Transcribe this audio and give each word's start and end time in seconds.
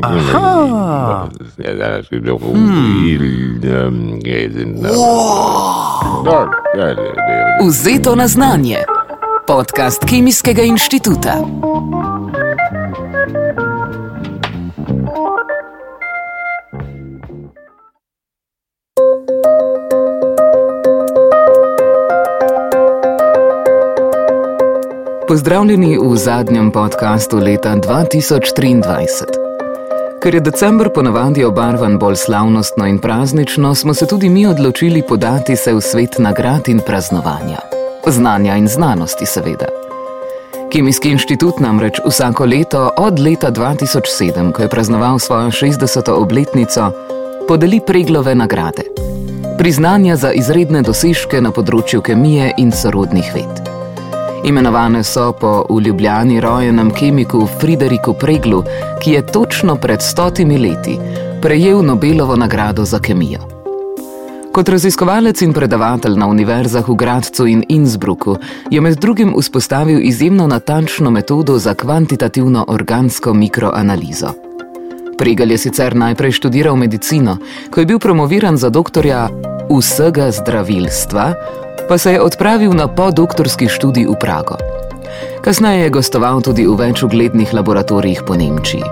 Aha. 0.00 1.28
Ja, 1.56 1.74
dat 1.74 1.98
is 2.00 2.08
ook 7.60 7.60
een 7.62 7.72
Vzeto 7.72 8.14
na 8.14 8.26
znanje. 8.26 8.88
Podcast 9.44 10.04
Kemijskega 10.04 10.62
inštituta. 10.62 11.44
Pozdravljeni 25.28 25.98
v 26.00 26.16
zadnjem 26.16 26.70
podkastu 26.70 27.36
leta 27.36 27.76
2023. 27.76 29.24
Ker 30.22 30.34
je 30.34 30.40
decembr 30.40 30.88
ponavadi 30.88 31.44
obarvan 31.44 31.98
bolj 31.98 32.16
slavnostno 32.16 32.86
in 32.86 32.98
praznično, 32.98 33.74
smo 33.74 33.94
se 33.94 34.06
tudi 34.06 34.28
mi 34.28 34.46
odločili 34.46 35.02
podati 35.08 35.56
se 35.56 35.74
v 35.74 35.80
svet 35.80 36.18
nagrad 36.18 36.68
in 36.68 36.80
praznovanja. 36.86 37.58
Znanja 38.06 38.56
in 38.56 38.68
znanosti, 38.68 39.26
seveda. 39.26 39.66
Kemijski 40.72 41.10
inštitut 41.10 41.60
namreč 41.60 42.00
vsako 42.06 42.44
leto 42.44 42.90
od 42.96 43.18
leta 43.18 43.50
2007, 43.50 44.52
ko 44.52 44.62
je 44.62 44.68
praznoval 44.68 45.18
svojo 45.18 45.50
60. 45.50 46.10
obletnico, 46.10 46.92
podeli 47.48 47.80
preglove 47.86 48.34
nagrade. 48.34 48.82
Priznanja 49.58 50.16
za 50.16 50.32
izredne 50.32 50.82
dosežke 50.82 51.40
na 51.40 51.52
področju 51.52 52.00
kemije 52.00 52.54
in 52.56 52.72
sorodnih 52.72 53.34
ved. 53.34 53.67
Imenovane 54.44 55.04
so 55.04 55.32
po 55.32 55.66
v 55.70 55.80
Ljubljani 55.80 56.40
rojenem 56.40 56.90
kemiku 56.90 57.46
Frideriku 57.60 58.14
Preglu, 58.14 58.64
ki 59.02 59.10
je 59.10 59.26
točno 59.26 59.76
pred 59.76 60.02
stotimi 60.02 60.58
leti 60.58 60.98
prejel 61.42 61.82
Nobelovo 61.82 62.36
nagrado 62.36 62.84
za 62.84 62.98
kemijo. 62.98 63.40
Kot 64.52 64.68
raziskovalec 64.68 65.42
in 65.42 65.52
predavatelj 65.52 66.16
na 66.18 66.26
univerzah 66.26 66.88
v 66.88 66.94
Gradcu 66.94 67.46
in 67.46 67.64
Innsbrucku 67.68 68.36
je 68.70 68.80
med 68.80 68.98
drugim 68.98 69.34
vzpostavil 69.38 70.00
izjemno 70.02 70.46
natančno 70.46 71.10
metodo 71.10 71.58
za 71.58 71.74
kvantitativno 71.74 72.64
organsko 72.68 73.34
mikroanalizo. 73.34 74.32
Pregel 75.18 75.50
je 75.50 75.58
sicer 75.58 75.96
najprej 75.96 76.32
študiral 76.32 76.76
medicino, 76.76 77.36
ko 77.70 77.80
je 77.80 77.86
bil 77.86 77.98
promoviran 77.98 78.56
za 78.56 78.70
doktorja 78.70 79.28
vsega 79.70 80.30
zdravilstva, 80.30 81.34
pa 81.88 81.98
se 81.98 82.12
je 82.12 82.20
odpravil 82.20 82.72
na 82.72 82.88
podoktorski 82.88 83.68
študij 83.68 84.06
v 84.06 84.14
Prago. 84.20 84.56
Kasneje 85.40 85.82
je 85.82 85.90
gostoval 85.90 86.40
tudi 86.40 86.66
v 86.66 86.76
več 86.76 87.02
uglednih 87.02 87.54
laboratorijih 87.54 88.22
po 88.26 88.36
Nemčiji. 88.36 88.84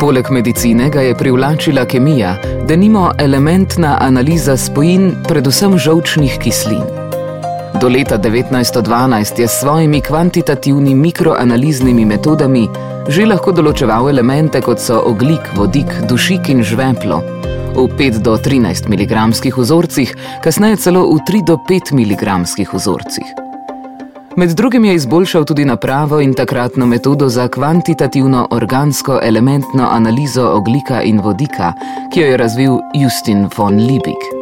Poleg 0.00 0.30
medicine 0.30 0.90
ga 0.90 1.00
je 1.00 1.14
privlačila 1.14 1.84
kemija, 1.84 2.36
da 2.68 2.76
nimo 2.76 3.10
elementna 3.18 3.98
analiza 4.00 4.56
spojin, 4.56 5.12
predvsem 5.28 5.78
žolčnih 5.78 6.38
kislin. 6.38 6.82
Do 7.80 7.88
leta 7.88 8.18
1912 8.18 9.40
je 9.40 9.48
s 9.48 9.60
svojimi 9.60 10.00
kvantitativnimi 10.00 10.94
mikroanaliznimi 10.94 12.04
metodami 12.04 12.68
že 13.08 13.26
lahko 13.26 13.52
določeval 13.54 14.10
elemente 14.12 14.60
kot 14.62 14.78
so 14.78 15.00
oglik, 15.10 15.48
vodik, 15.58 15.90
dušik 16.10 16.52
in 16.52 16.62
žveplo, 16.62 17.18
v 17.74 17.88
5 17.98 18.22
do 18.22 18.36
13 18.36 18.88
mg 18.88 19.12
vzorcih, 19.56 20.14
kasneje 20.42 20.76
celo 20.76 21.06
v 21.14 21.20
3 21.24 21.44
do 21.44 21.56
5 21.56 21.92
mg 21.92 22.24
vzorcih. 22.72 23.28
Med 24.36 24.50
drugim 24.56 24.84
je 24.84 24.94
izboljšal 24.94 25.44
tudi 25.44 25.64
napravo 25.64 26.20
in 26.20 26.34
takratno 26.34 26.86
metodo 26.86 27.28
za 27.28 27.48
kvantitativno 27.48 28.48
organsko 28.50 29.20
elementno 29.22 29.88
analizo 29.90 30.48
oglika 30.56 31.02
in 31.02 31.20
vodika, 31.20 31.72
ki 32.12 32.20
jo 32.20 32.26
je 32.26 32.36
razvil 32.36 32.78
Justin 32.94 33.48
von 33.56 33.76
Liebig. 33.76 34.41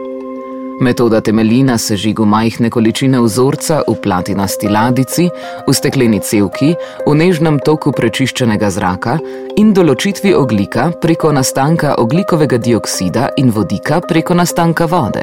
Metoda 0.80 1.20
temelji 1.20 1.62
na 1.62 1.78
sežigu 1.78 2.24
majhne 2.24 2.70
količine 2.70 3.20
vzorca 3.20 3.82
v 3.88 3.94
platinasti 4.02 4.68
ladici, 4.68 5.26
v 5.66 5.72
stekleni 5.76 6.20
cevki, 6.24 6.72
v 7.06 7.12
nežnem 7.20 7.58
toku 7.60 7.92
prečiščenega 7.92 8.70
zraka 8.72 9.18
in 9.60 9.74
določitvi 9.76 10.32
oglika 10.32 10.86
preko 11.02 11.34
nastanka 11.36 11.98
oglikovega 12.00 12.56
dioksida 12.56 13.28
in 13.36 13.52
vodika 13.52 14.00
preko 14.00 14.34
nastanka 14.34 14.88
vode. 14.88 15.20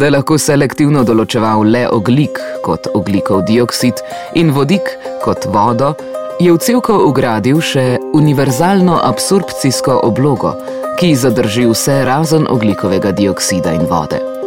Da 0.00 0.08
je 0.08 0.14
lahko 0.16 0.40
selektivno 0.40 1.04
določeval 1.04 1.68
le 1.68 1.84
oglik 1.92 2.40
kot 2.64 2.88
oglikov 2.94 3.44
dioksid 3.44 4.00
in 4.40 4.54
vodik 4.56 4.88
kot 5.26 5.44
vodo, 5.52 5.92
je 6.40 6.48
v 6.54 6.56
cevko 6.56 6.96
ugradil 7.10 7.60
še 7.60 7.98
univerzalno 8.16 8.96
absorpcijsko 9.12 10.00
oblogo, 10.08 10.56
ki 10.96 11.12
zadrži 11.20 11.68
vse 11.68 12.00
razen 12.08 12.48
oglikovega 12.48 13.12
dioksida 13.12 13.76
in 13.76 13.84
vode. 13.92 14.37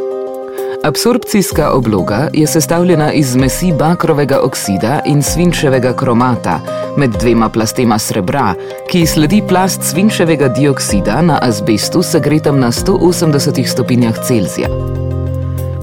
Absorpcijska 0.84 1.72
obloga 1.72 2.30
je 2.34 2.47
sestavljena 2.47 3.14
iz 3.14 3.31
zmesi 3.31 3.74
bakrovega 3.80 4.40
oksida 4.44 5.00
in 5.06 5.24
svinčevega 5.24 5.94
kromata 5.94 6.59
med 6.97 7.12
dvema 7.19 7.50
plastema 7.50 8.00
srebra, 8.00 8.53
ki 8.90 9.06
sledi 9.06 9.44
plast 9.47 9.84
svinčevega 9.84 10.47
dioksida 10.47 11.22
na 11.22 11.40
azbestu 11.42 12.02
segretem 12.03 12.59
na 12.59 12.72
180 12.72 13.68
stopinjah 13.68 14.25
Celzija. 14.28 14.68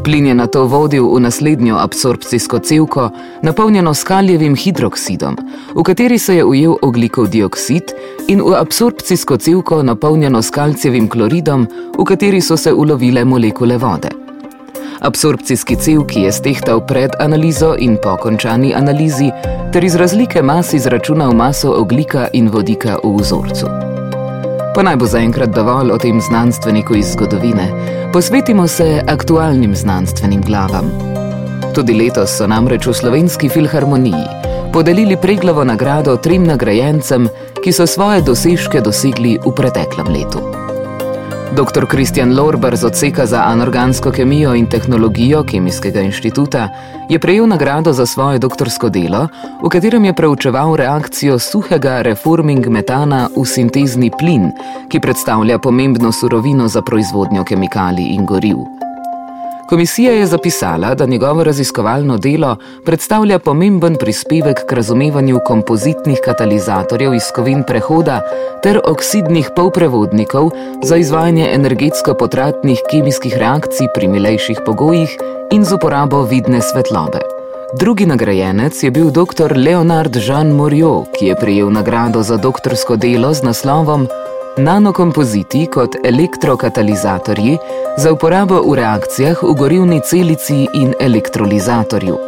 Plin 0.05 0.27
je 0.27 0.35
na 0.35 0.47
to 0.47 0.65
vodil 0.65 1.15
v 1.15 1.21
naslednjo 1.21 1.77
absorpcijsko 1.77 2.59
cevko, 2.59 3.11
napolnjeno 3.43 3.95
s 3.95 4.05
kaljevim 4.05 4.57
hidroksidom, 4.57 5.37
v 5.75 5.83
kateri 5.83 6.19
se 6.19 6.37
je 6.37 6.45
ujel 6.45 6.77
oglikov 6.83 7.29
dioksid, 7.29 7.95
in 8.29 8.43
v 8.43 8.55
absorpcijsko 8.59 9.37
cevko, 9.37 9.83
napolnjeno 9.83 10.43
s 10.43 10.51
kalcijevim 10.51 11.09
kloridom, 11.09 11.69
v 11.99 12.05
kateri 12.05 12.41
so 12.41 12.57
se 12.57 12.73
ulovile 12.73 13.25
molekule 13.25 13.77
vode. 13.77 14.18
Absorpcijski 15.01 15.77
cev, 15.77 16.01
ki 16.07 16.21
je 16.21 16.33
stehtal 16.33 16.81
pred 16.87 17.11
analizo 17.21 17.75
in 17.79 17.97
po 18.03 18.17
končani 18.17 18.75
analizi, 18.75 19.31
ter 19.73 19.85
iz 19.85 19.95
razlike 19.95 20.43
mas 20.43 20.73
izračunal 20.73 21.33
maso 21.33 21.71
oglika 21.71 22.29
in 22.33 22.49
vodika 22.49 22.97
v 23.05 23.15
vzorcu. 23.21 23.67
Pa 24.75 24.83
naj 24.83 24.97
bo 24.97 25.07
zaenkrat 25.07 25.55
dovolj 25.55 25.93
o 25.93 25.99
tem 25.99 26.21
znanstveniku 26.21 26.95
iz 26.95 27.13
zgodovine, 27.13 27.69
posvetimo 28.13 28.69
se 28.69 29.03
aktualnim 29.07 29.77
znanstvenim 29.77 30.43
glavam. 30.43 30.91
Tudi 31.75 31.95
letos 31.95 32.37
so 32.37 32.47
namreč 32.47 32.87
v 32.87 32.95
slovenski 32.95 33.49
filharmoniji 33.49 34.49
podelili 34.73 35.17
preglovo 35.17 35.65
nagrado 35.65 36.17
trem 36.17 36.47
nagrajencem, 36.47 37.29
ki 37.65 37.73
so 37.73 37.87
svoje 37.87 38.23
dosežke 38.23 38.81
dosegli 38.81 39.39
v 39.39 39.55
preteklem 39.55 40.13
letu. 40.13 40.68
Dr. 41.57 41.87
Kristjan 41.87 42.37
Lorber 42.37 42.77
z 42.77 42.85
odseka 42.85 43.27
za 43.27 43.43
anorgansko 43.47 44.11
kemijo 44.11 44.55
in 44.55 44.67
tehnologijo 44.67 45.45
Kemijskega 45.45 46.01
inštituta 46.01 46.69
je 47.09 47.19
prejel 47.19 47.47
nagrado 47.47 47.93
za 47.93 48.07
svoje 48.07 48.39
doktorsko 48.39 48.89
delo, 48.89 49.29
v 49.63 49.69
katerem 49.69 50.05
je 50.05 50.15
preučeval 50.15 50.77
reakcijo 50.77 51.39
suhega 51.39 52.03
reforming 52.03 52.67
metana 52.67 53.29
v 53.37 53.47
sintezni 53.47 54.11
plin, 54.19 54.51
ki 54.89 55.01
predstavlja 55.01 55.59
pomembno 55.59 56.13
surovino 56.13 56.69
za 56.69 56.83
proizvodnjo 56.83 57.45
kemikalij 57.45 58.15
in 58.15 58.27
goriv. 58.27 58.88
Komisija 59.69 60.13
je 60.13 60.27
zapisala, 60.27 60.95
da 60.95 61.07
njegovo 61.07 61.45
raziskovalno 61.45 62.17
delo 62.19 62.57
predstavlja 62.85 63.39
pomemben 63.39 63.97
prispevek 64.01 64.65
k 64.67 64.73
razumevanju 64.73 65.41
kompozitnih 65.45 66.19
katalizatorjev 66.25 67.15
iz 67.15 67.23
kovin 67.35 67.63
prehoda 67.67 68.21
ter 68.63 68.81
oksidnih 68.85 69.51
polprevodnikov 69.57 70.51
za 70.83 70.97
izvajanje 70.97 71.51
energetsko 71.53 72.15
potratnih 72.15 72.79
kemijskih 72.91 73.37
reakcij 73.37 73.87
pri 73.95 74.09
milejših 74.09 74.61
pogojih 74.67 75.17
in 75.53 75.65
z 75.65 75.75
uporabo 75.75 76.23
vidne 76.23 76.61
svetlobe. 76.61 77.21
Drugi 77.79 78.07
nagrajenec 78.07 78.83
je 78.83 78.91
bil 78.91 79.11
dr. 79.11 79.53
Leonard 79.57 80.17
Jean 80.17 80.51
Morio, 80.51 81.05
ki 81.19 81.27
je 81.27 81.37
prejel 81.37 81.71
nagrado 81.71 82.23
za 82.23 82.37
doktorsko 82.37 82.97
delo 82.97 83.35
z 83.35 83.43
naslovom 83.43 84.09
nanokompoziti 84.59 85.67
kot 85.67 85.97
elektrokatalizatorji 86.05 87.59
za 87.99 88.13
uporabo 88.13 88.63
v 88.63 88.75
reakcijah 88.75 89.43
v 89.43 89.55
gorivni 89.59 90.01
celici 90.01 90.67
in 90.75 90.95
elektrolizatorju. 91.01 92.19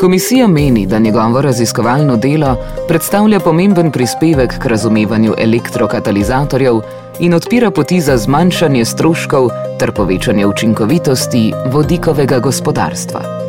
Komisija 0.00 0.48
meni, 0.48 0.86
da 0.86 0.98
njegovo 0.98 1.40
raziskovalno 1.42 2.16
delo 2.16 2.56
predstavlja 2.88 3.40
pomemben 3.40 3.90
prispevek 3.90 4.58
k 4.58 4.66
razumevanju 4.66 5.34
elektrokatalizatorjev 5.38 6.80
in 7.20 7.34
odpira 7.34 7.70
poti 7.70 8.00
za 8.00 8.16
zmanjšanje 8.16 8.84
stroškov 8.84 9.48
ter 9.78 9.92
povečanje 9.92 10.46
učinkovitosti 10.46 11.52
vodikovega 11.72 12.38
gospodarstva. 12.38 13.41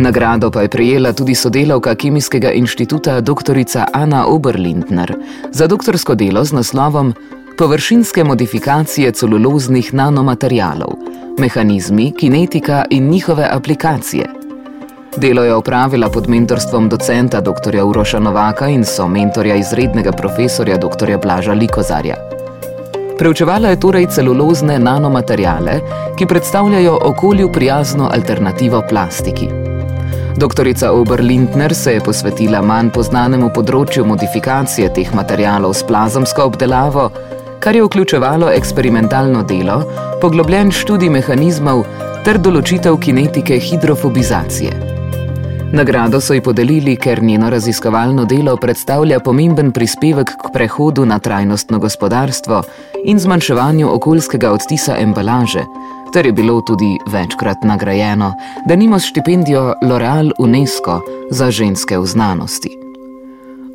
Nagrado 0.00 0.50
pa 0.50 0.62
je 0.62 0.68
prejela 0.68 1.12
tudi 1.12 1.34
sodelavka 1.34 1.94
Kemijskega 1.94 2.52
inštituta 2.52 3.20
dr. 3.20 3.58
Anna 3.92 4.26
Oberlindner 4.26 5.14
za 5.52 5.66
doktorsko 5.66 6.14
delo 6.14 6.44
z 6.44 6.52
naslovom 6.52 7.14
Površinske 7.58 8.24
modifikacije 8.24 9.12
celuloznih 9.12 9.94
nanomaterialov, 9.94 10.96
mehanizmi, 11.38 12.12
kinetika 12.16 12.84
in 12.90 13.10
njihove 13.10 13.48
aplikacije. 13.52 14.26
Delo 15.16 15.44
je 15.44 15.54
opravila 15.54 16.08
pod 16.08 16.28
mentorstvom 16.28 16.88
docenta 16.88 17.40
dr. 17.40 17.82
Uroša 17.84 18.18
Novaka 18.18 18.68
in 18.68 18.84
so 18.84 19.08
mentorja 19.08 19.56
izrednega 19.56 20.12
profesorja 20.12 20.76
dr. 20.76 21.18
Blaža 21.22 21.52
Likozarja. 21.52 22.16
Preučevala 23.18 23.68
je 23.68 23.80
torej 23.80 24.06
celulozne 24.06 24.78
nanomaterijale, 24.78 25.80
ki 26.18 26.26
predstavljajo 26.26 26.98
okolju 27.02 27.52
prijazno 27.52 28.08
alternativo 28.12 28.82
plastiki. 28.88 29.69
Doktorica 30.36 30.92
Oberlindner 30.92 31.74
se 31.74 31.92
je 31.92 32.00
posvetila 32.00 32.62
manj 32.62 32.90
poznanemu 32.94 33.50
področju 33.54 34.04
modifikacije 34.06 34.92
teh 34.96 35.10
materijalov 35.14 35.74
s 35.74 35.86
plazemsko 35.88 36.46
obdelavo, 36.50 37.08
kar 37.60 37.76
je 37.76 37.84
vključevalo 37.84 38.52
eksperimentalno 38.54 39.42
delo, 39.42 39.82
poglobljen 40.22 40.72
študij 40.72 41.12
mehanizmov 41.16 41.84
ter 42.24 42.38
določitev 42.38 43.00
kinetike 43.00 43.58
hidrofobizacije. 43.58 44.89
Nagrado 45.72 46.20
so 46.20 46.34
ji 46.34 46.40
podelili, 46.40 46.96
ker 46.96 47.22
njeno 47.22 47.50
raziskovalno 47.50 48.24
delo 48.24 48.56
predstavlja 48.56 49.20
pomemben 49.20 49.72
prispevek 49.72 50.28
k 50.28 50.52
prehodu 50.52 51.04
na 51.06 51.18
trajnostno 51.18 51.78
gospodarstvo 51.78 52.62
in 53.04 53.18
zmanjševanju 53.18 53.94
okoljskega 53.94 54.50
odtisa 54.52 54.96
embalaže, 54.98 55.62
ter 56.12 56.26
je 56.26 56.32
bilo 56.32 56.60
tudi 56.60 56.98
večkrat 57.06 57.56
nagrajeno, 57.64 58.34
da 58.66 58.76
nima 58.76 58.98
štipendijo 58.98 59.74
L'Oreal 59.82 60.32
UNESCO 60.38 61.00
za 61.30 61.50
ženske 61.50 61.98
v 61.98 62.06
znanosti. 62.06 62.70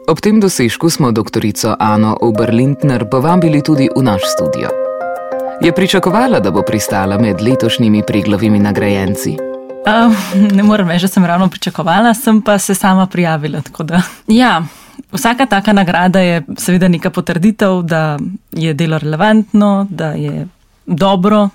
Ob 0.07 0.19
tem 0.19 0.39
dosežku 0.39 0.89
smo 0.89 1.11
doktorico 1.11 1.75
Ano 1.79 2.17
Oberlindner 2.21 3.09
povabili 3.09 3.63
tudi 3.63 3.89
v 3.95 4.03
naš 4.03 4.21
studio. 4.35 4.69
Je 5.61 5.71
pričakovala, 5.71 6.39
da 6.39 6.51
bo 6.51 6.61
pristala 6.61 7.17
med 7.17 7.41
letošnjimi 7.41 8.03
priglovimi 8.07 8.59
nagrajenci? 8.59 9.54
Uh, 9.85 10.13
ne 10.51 10.63
morem 10.63 10.89
reči, 10.89 11.03
da 11.03 11.07
sem 11.07 11.25
ravno 11.25 11.47
pričakovala, 11.49 12.13
sem 12.13 12.41
pa 12.41 12.57
se 12.57 12.75
sama 12.75 13.05
prijavila. 13.05 13.61
Ja, 14.27 14.63
vsaka 15.11 15.45
taka 15.45 15.73
nagrada 15.73 16.19
je 16.19 16.41
seveda 16.57 16.87
neka 16.87 17.09
potrditev, 17.09 17.81
da 17.81 18.17
je 18.51 18.73
delo 18.73 18.97
relevantno, 18.97 19.87
da 19.89 20.07
je 20.07 20.47
dobro, 20.85 21.49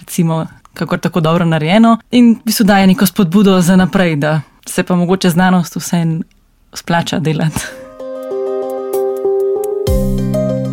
recimo, 0.00 0.46
kako 0.74 0.96
tako 0.96 1.20
dobro 1.20 1.44
narejeno 1.44 1.98
in 2.10 2.32
v 2.40 2.44
bistvu 2.44 2.64
daje 2.64 2.86
neko 2.86 3.06
spodbudo 3.06 3.60
za 3.60 3.76
naprej, 3.76 4.16
da 4.16 4.40
se 4.66 4.82
pa 4.82 4.96
mogoče 4.96 5.30
znanost 5.30 5.76
vseeno 5.76 6.22
splača 6.72 7.18
delati. 7.18 7.83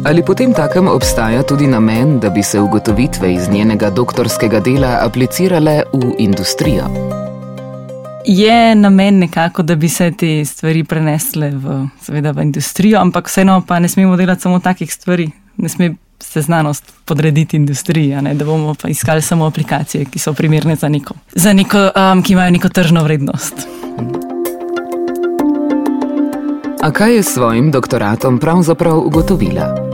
Ali 0.03 0.23
potem 0.25 0.53
takem 0.53 0.87
obstaja 0.87 1.43
tudi 1.43 1.67
namen, 1.67 2.19
da 2.19 2.29
bi 2.29 2.43
se 2.43 2.59
ugotovitve 2.59 3.33
iz 3.33 3.49
njenega 3.49 3.89
doktorskega 3.89 4.59
dela 4.59 4.97
aplicirale 5.01 5.83
v 5.93 6.13
industrijo? 6.17 6.83
Je 8.25 8.75
namen 8.75 9.19
nekako, 9.19 9.61
da 9.63 9.75
bi 9.75 9.89
se 9.89 10.11
te 10.11 10.45
stvari 10.45 10.83
prenesle 10.83 11.51
v, 11.51 11.85
seveda, 12.01 12.31
v 12.31 12.41
industrijo, 12.41 12.99
ampak 12.99 13.27
vseeno 13.27 13.61
pa 13.67 13.79
ne 13.79 13.89
smemo 13.89 14.17
delati 14.17 14.41
samo 14.41 14.59
takih 14.59 14.93
stvari. 14.93 15.29
Ne 15.57 15.69
sme 15.69 15.93
se 16.19 16.41
znanost 16.41 16.93
podrediti 17.05 17.57
industriji, 17.57 18.21
ne, 18.21 18.33
da 18.33 18.45
bomo 18.45 18.73
pa 18.81 18.89
iskali 18.89 19.21
samo 19.21 19.45
aplikacije, 19.45 20.05
ki 20.05 20.19
so 20.19 20.33
primerne 20.33 20.75
za 20.75 20.89
neko, 20.89 21.13
za 21.35 21.53
neko 21.53 21.77
um, 21.95 22.23
ki 22.23 22.33
imajo 22.33 22.51
neko 22.51 22.69
tržno 22.69 23.03
vrednost. 23.03 23.67
A 26.81 26.91
kaj 26.91 27.15
je 27.15 27.23
s 27.23 27.33
svojim 27.33 27.71
doktoratom 27.71 28.39
pravzaprav 28.39 28.97
ugotovila? 28.97 29.90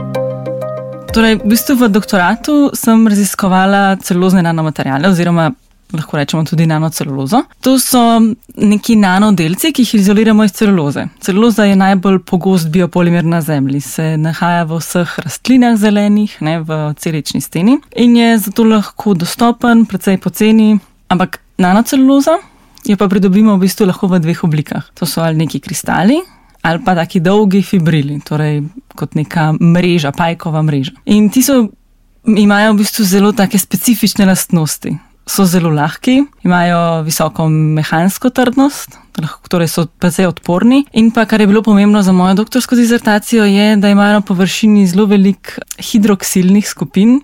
Torej, 1.08 1.40
v 1.40 1.48
bistvu 1.48 1.74
v 1.74 1.88
doktoratu 1.88 2.70
sem 2.76 3.08
raziskovala 3.08 3.96
celulozne 4.04 4.42
nanomaterijale, 4.44 5.08
oziroma 5.08 5.48
lahko 5.92 6.16
rečemo 6.16 6.44
tudi 6.44 6.66
nanocelulozo. 6.66 7.42
To 7.64 7.78
so 7.80 8.20
neki 8.56 8.96
nanodelci, 8.96 9.72
ki 9.72 9.82
jih 9.82 9.94
izoliramo 9.94 10.44
iz 10.44 10.52
celuloze. 10.52 11.06
Celuloza 11.24 11.64
je 11.64 11.76
najbolj 11.76 12.20
pogost 12.28 12.68
biopolimer 12.68 13.24
na 13.24 13.40
Zemlji, 13.40 13.80
se 13.80 14.16
nahaja 14.20 14.66
v 14.68 14.78
vseh 14.82 15.18
rastlinah 15.24 15.78
zelenih, 15.80 16.36
ne 16.40 16.60
v 16.60 16.78
celični 17.00 17.40
steni 17.40 17.78
in 17.96 18.16
je 18.16 18.38
zato 18.38 18.68
lahko 18.68 19.14
dostopen, 19.14 19.86
precej 19.86 20.20
poceni, 20.20 20.78
ampak 21.08 21.40
nanoceluloza. 21.58 22.36
Jo 22.84 22.96
pa 22.96 23.08
pridobimo 23.08 23.56
v 23.56 23.64
bistvu 23.64 23.88
lahko 23.88 24.06
v 24.06 24.20
dveh 24.20 24.44
oblikah. 24.44 24.92
To 25.00 25.06
so 25.06 25.24
ali 25.24 25.40
neki 25.40 25.60
kristali, 25.60 26.20
ali 26.68 26.84
pa 26.84 26.94
taki 26.94 27.20
dolgi 27.24 27.62
fibrili, 27.62 28.20
torej 28.20 28.62
kot 28.96 29.14
neka 29.16 29.52
mreža, 29.56 30.12
pajkova 30.12 30.62
mreža. 30.62 30.92
In 31.06 31.30
ti 31.32 31.42
so, 31.42 31.62
imajo 32.28 32.74
v 32.74 32.80
bistvu 32.82 33.04
zelo 33.08 33.32
take 33.32 33.58
specifične 33.58 34.26
lastnosti. 34.28 34.92
So 35.28 35.44
zelo 35.44 35.68
lahki, 35.72 36.22
imajo 36.44 37.02
visoko 37.04 37.48
mehansko 37.48 38.30
trdnost, 38.32 38.96
torej 39.48 39.68
so 39.68 39.84
precej 40.00 40.28
odporni. 40.28 40.86
In 40.96 41.10
pa, 41.12 41.26
kar 41.28 41.40
je 41.40 41.48
bilo 41.50 41.62
pomembno 41.62 42.02
za 42.02 42.12
mojo 42.16 42.34
doktorsko 42.34 42.76
dizertacijo, 42.76 43.44
je, 43.44 43.76
da 43.76 43.90
imajo 43.92 44.20
na 44.20 44.20
površini 44.20 44.86
zelo 44.88 45.04
velik 45.06 45.58
hidroksilnih 45.90 46.68
skupin, 46.68 47.18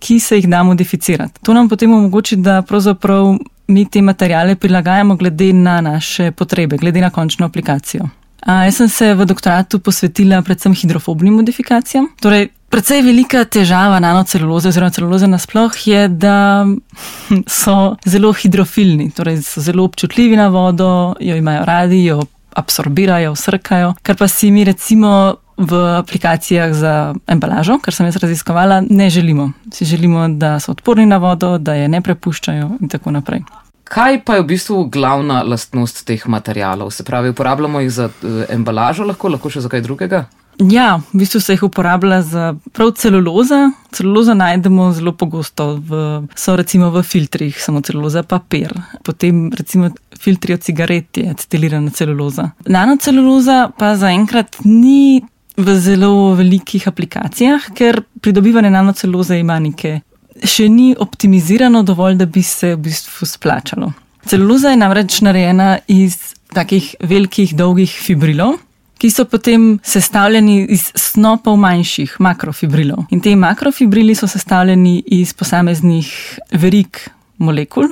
ki 0.00 0.16
se 0.20 0.40
jih 0.40 0.48
da 0.48 0.62
modificirati. 0.64 1.40
To 1.44 1.52
nam 1.52 1.68
potem 1.68 1.92
omogoči, 1.92 2.36
da 2.36 2.62
pravzaprav 2.62 3.34
mi 3.68 3.84
te 3.84 4.02
materijale 4.02 4.56
prilagajamo 4.56 5.16
glede 5.16 5.52
na 5.52 5.80
naše 5.80 6.32
potrebe, 6.32 6.76
glede 6.76 7.00
na 7.00 7.10
končno 7.10 7.46
aplikacijo. 7.46 8.08
A, 8.40 8.64
jaz 8.64 8.80
sem 8.80 8.88
se 8.88 9.14
v 9.14 9.26
doktoratu 9.28 9.78
posvetila 9.78 10.42
predvsem 10.42 10.74
hidrofobnim 10.74 11.34
modifikacijam. 11.40 12.08
Torej, 12.20 12.48
predvsej 12.72 13.02
velika 13.04 13.44
težava 13.44 14.00
nanoceluloze 14.00 14.70
oziroma 14.72 14.94
celuloze 14.94 15.28
nasploh 15.28 15.76
je, 15.86 16.08
da 16.08 16.66
so 17.60 17.96
zelo 18.06 18.32
hidrofilni, 18.32 19.10
torej 19.16 19.42
so 19.44 19.60
zelo 19.64 19.84
občutljivi 19.84 20.40
na 20.40 20.48
vodo, 20.48 21.14
jo 21.20 21.36
imajo 21.36 21.64
radi, 21.64 22.04
jo 22.04 22.22
absorbirajo, 22.56 23.36
srkajo, 23.36 23.94
kar 24.02 24.16
pa 24.16 24.28
si 24.28 24.50
mi 24.50 24.64
recimo 24.64 25.36
v 25.60 25.76
aplikacijah 25.98 26.72
za 26.72 27.14
embalažo, 27.28 27.78
kar 27.84 27.94
sem 27.94 28.08
jaz 28.08 28.16
raziskovala, 28.16 28.80
ne 28.90 29.10
želimo. 29.10 29.52
Si 29.72 29.84
želimo, 29.84 30.28
da 30.28 30.60
so 30.60 30.72
odporni 30.72 31.06
na 31.06 31.16
vodo, 31.16 31.58
da 31.58 31.74
je 31.74 31.88
ne 31.88 32.00
prepuščajo 32.00 32.70
in 32.80 32.88
tako 32.88 33.10
naprej. 33.10 33.44
Kaj 33.90 34.20
pa 34.22 34.36
je 34.38 34.42
v 34.44 34.46
bistvu 34.52 34.84
glavna 34.86 35.42
lastnost 35.42 36.04
teh 36.06 36.22
materijalov? 36.30 36.92
Se 36.94 37.02
pravi, 37.04 37.32
uporabljamo 37.34 37.80
jih 37.80 37.90
za 37.90 38.04
uh, 38.06 38.44
embalažo, 38.48 39.02
lahko, 39.04 39.28
lahko 39.34 39.50
še 39.50 39.64
za 39.64 39.70
kaj 39.72 39.82
drugega? 39.82 40.28
Ja, 40.70 41.00
v 41.10 41.18
bistvu 41.18 41.40
se 41.42 41.56
jih 41.56 41.64
uporablja 41.66 42.20
za 42.22 42.44
prav 42.76 42.92
celuloza. 43.00 43.72
Celuloza 43.90 44.36
najdemo 44.38 44.92
zelo 44.94 45.12
pogosto, 45.18 45.72
v, 45.88 46.02
so 46.38 46.54
recimo 46.56 46.92
v 46.94 47.02
filtrih, 47.02 47.58
samo 47.58 47.80
celuloza, 47.82 48.22
papir. 48.22 48.76
Potem 49.02 49.48
recimo 49.58 49.90
filtri 50.20 50.54
od 50.54 50.62
cigaret 50.62 51.16
je 51.16 51.34
cetilirana 51.42 51.90
celuloza. 51.90 52.50
Nanoceluloza 52.70 53.72
pa 53.78 53.96
zaenkrat 53.98 54.60
ni 54.68 55.24
v 55.56 55.74
zelo 55.80 56.36
velikih 56.38 56.86
aplikacijah, 56.88 57.72
ker 57.74 58.04
pridobivanje 58.22 58.70
nanoceluloze 58.70 59.40
ima 59.40 59.58
neke 59.58 59.98
še 60.44 60.68
ni 60.68 60.94
optimizirano 60.98 61.82
dovolj, 61.82 62.18
da 62.20 62.26
bi 62.26 62.42
se 62.42 62.74
v 62.74 62.80
bistvu 62.88 63.26
splačalo. 63.26 63.92
Celuloza 64.26 64.70
je 64.70 64.76
namreč 64.80 65.20
narejena 65.24 65.78
iz 65.88 66.34
takih 66.54 66.94
velikih, 67.00 67.54
dolgih 67.56 67.90
fibrilov, 67.90 68.58
ki 69.00 69.08
so 69.10 69.24
potem 69.24 69.78
sestavljeni 69.86 70.66
iz 70.74 70.90
snopov 70.98 71.56
manjših 71.60 72.18
makrofibrilov. 72.20 73.06
In 73.14 73.22
te 73.24 73.32
makrofibrili 73.36 74.14
so 74.14 74.28
sestavljeni 74.28 75.00
iz 75.06 75.32
posameznih 75.34 76.12
verik. 76.52 77.08
Molekul, 77.40 77.86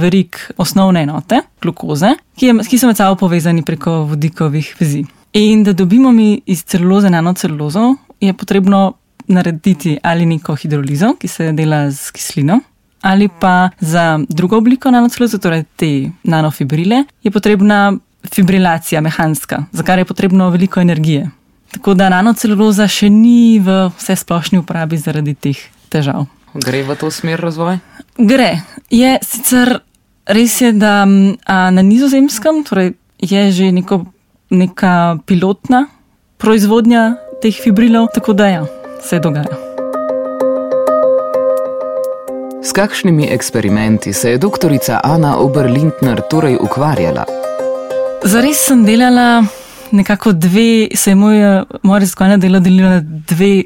verik 0.00 0.38
osnovne 0.56 1.02
enote, 1.04 1.42
glukoze, 1.60 2.14
ki, 2.40 2.46
je, 2.46 2.54
ki 2.64 2.78
so 2.80 2.88
med 2.88 2.96
sabo 2.96 3.18
povezani 3.20 3.60
preko 3.60 3.98
vodikovih 4.08 4.70
vezi. 4.78 5.02
In 5.36 5.60
da 5.66 5.74
dobimo 5.76 6.08
mi 6.12 6.40
iz 6.46 6.62
celuloze 6.64 7.10
nanocelulozo, 7.12 7.82
je 8.20 8.32
potrebno 8.32 8.94
narediti 9.28 9.98
ali 10.02 10.26
neko 10.26 10.54
hidrolizo, 10.54 11.14
ki 11.20 11.28
se 11.28 11.52
dela 11.52 11.90
z 11.90 12.10
kislino, 12.10 12.60
ali 13.04 13.28
pa 13.40 13.70
za 13.80 14.20
drugo 14.28 14.56
obliko 14.56 14.90
nanoceluloze, 14.90 15.38
torej 15.38 15.64
te 15.76 16.10
nanofibrile, 16.24 17.04
je 17.22 17.30
potrebna 17.30 17.92
fibrilacija 18.34 19.00
mehanska, 19.00 19.64
za 19.72 19.82
kar 19.82 19.98
je 19.98 20.04
potrebno 20.04 20.50
veliko 20.50 20.80
energije. 20.80 21.30
Tako 21.70 21.94
da 21.94 22.08
nanoceluloza 22.08 22.86
še 22.88 23.10
ni 23.10 23.58
v 23.58 23.88
vse 23.98 24.16
splošni 24.16 24.58
uporabi 24.62 24.96
zaradi 24.96 25.34
teh 25.34 25.58
težav. 25.92 26.24
Gre 26.54 26.84
v 26.86 26.96
to 26.96 27.10
smer 27.10 27.40
razvoj? 27.40 27.80
Gre. 28.18 28.62
Je 28.90 29.18
sicer 29.26 29.80
res, 30.24 30.60
je, 30.60 30.70
da 30.72 31.02
a, 31.02 31.56
na 31.74 31.82
nizozemskem 31.82 32.62
torej 32.64 32.94
je 33.18 33.50
že 33.52 33.72
neko, 33.72 34.04
neka 34.50 35.18
pilotna 35.26 35.86
proizvodnja 36.38 37.18
teh 37.42 37.52
fibrilov, 37.52 38.08
tako 38.14 38.32
da 38.32 38.48
ja 38.48 38.64
se 39.08 39.18
dogaja. 39.18 39.56
S 42.64 42.72
kakšnimi 42.72 43.28
eksperimenti 43.30 44.12
se 44.12 44.30
je 44.30 44.38
doktorica 44.38 45.00
Ana 45.04 45.36
Oberlindner 45.38 46.20
torej 46.30 46.56
ukvarjala? 46.60 47.24
Zares 48.24 48.66
sem 48.66 48.84
delala 48.84 49.44
nekako 49.90 50.32
dve, 50.32 50.88
se 50.94 51.10
je 51.10 51.14
moje, 51.14 51.64
moje 51.82 52.00
raziskovalno 52.00 52.36
delo 52.36 52.60
delilo 52.60 52.88
na 52.88 53.00
dve 53.04 53.62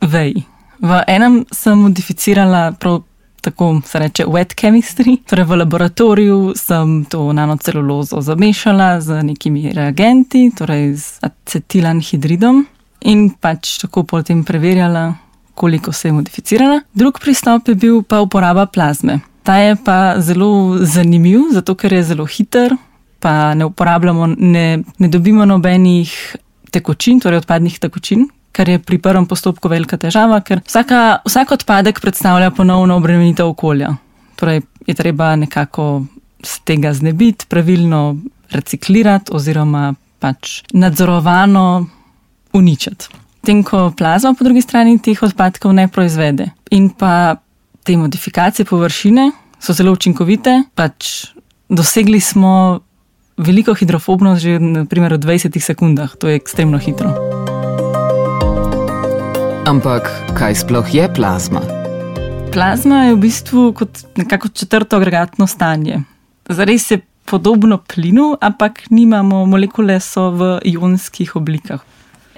veji. 0.00 0.42
V 0.78 1.02
enem 1.06 1.44
sem 1.52 1.78
modificirala 1.78 2.72
prav 2.80 3.02
tako 3.40 3.80
se 3.86 3.98
reče 3.98 4.24
wet 4.24 4.54
chemistry. 4.60 5.16
Torej 5.26 5.44
v 5.44 5.56
laboratoriju 5.56 6.52
sem 6.56 7.04
to 7.04 7.32
nanocelulozo 7.32 8.20
zamešala 8.20 9.00
z 9.00 9.22
nekimi 9.22 9.72
reagenti, 9.72 10.50
torej 10.58 10.94
z 10.96 11.18
acetilanhidridom 11.22 12.66
in 13.00 13.30
pač 13.40 13.78
tako 13.82 14.02
potem 14.02 14.44
preverjala, 14.44 15.14
koliko 15.54 15.92
se 15.92 16.08
je 16.08 16.12
modificirala. 16.12 16.80
Drug 16.94 17.20
pristop 17.20 17.68
je 17.68 17.74
bil 17.74 18.02
pa 18.02 18.20
uporaba 18.20 18.66
plazme. 18.66 19.20
Ta 19.42 19.56
je 19.56 19.76
pa 19.84 20.20
zelo 20.20 20.78
zanimiv, 20.80 21.52
zato 21.52 21.74
ker 21.74 21.92
je 21.92 22.02
zelo 22.02 22.26
hiter, 22.26 22.74
pa 23.20 23.54
ne 23.54 23.64
uporabljamo, 23.64 24.26
ne, 24.26 24.82
ne 24.98 25.08
dobimo 25.08 25.44
nobenih 25.44 26.36
tekočin, 26.70 27.20
torej 27.20 27.44
odpadnih 27.44 27.78
tekočin, 27.78 28.26
kar 28.52 28.68
je 28.68 28.78
pri 28.78 28.98
prvem 28.98 29.26
postopku 29.26 29.68
velika 29.68 29.96
težava, 30.00 30.40
ker 30.40 30.60
vsaka, 30.66 31.20
vsak 31.24 31.52
odpadek 31.58 32.00
predstavlja 32.00 32.50
ponovno 32.50 32.96
obremenitev 32.96 33.52
okolja. 33.52 33.94
Torej 34.36 34.62
je 34.86 34.94
treba 34.94 35.36
nekako 35.36 36.04
z 36.42 36.58
tega 36.64 36.92
znebiti, 36.92 37.46
pravilno 37.48 38.16
reciklirati 38.50 39.32
oziroma 39.34 39.94
pač 40.20 40.62
nadzorovano 40.72 41.86
uničiti. 42.52 43.08
Tem, 43.46 43.62
ko 43.62 43.92
plazma 43.96 44.34
po 44.34 44.44
drugi 44.44 44.62
strani 44.62 44.98
teh 44.98 45.22
odpadkov 45.22 45.72
ne 45.72 45.88
proizvede 45.88 46.50
in 46.70 46.88
pa 46.90 47.36
te 47.86 47.96
modifikacije 47.96 48.66
površine 48.66 49.30
so 49.62 49.72
zelo 49.72 49.92
učinkovite, 49.92 50.62
pač 50.74 51.30
dosegli 51.68 52.20
smo 52.20 52.80
veliko 53.36 53.74
hidrofobnost 53.74 54.42
že 54.42 54.58
naprimer, 54.58 55.14
v 55.14 55.22
20 55.22 55.60
sekundah, 55.60 56.16
to 56.18 56.28
je 56.28 56.36
ekstremno 56.36 56.78
hitro. 56.78 57.12
Ampak 59.66 60.06
kaj 60.38 60.62
sploh 60.62 60.86
je 60.94 61.06
plazma? 61.10 61.62
Plazma 62.54 63.10
je 63.10 63.14
v 63.14 63.20
bistvu 63.20 63.72
kot 63.74 64.06
nekako 64.16 64.48
četrto 64.48 64.96
agregatno 64.96 65.46
stanje. 65.46 66.02
Zares 66.48 66.90
je 66.90 67.00
podobno 67.26 67.78
plinu, 67.78 68.36
ampak 68.40 68.90
nimamo 68.90 69.46
molekule, 69.46 70.00
so 70.00 70.30
v 70.30 70.60
ionskih 70.64 71.36
oblikah. 71.36 71.82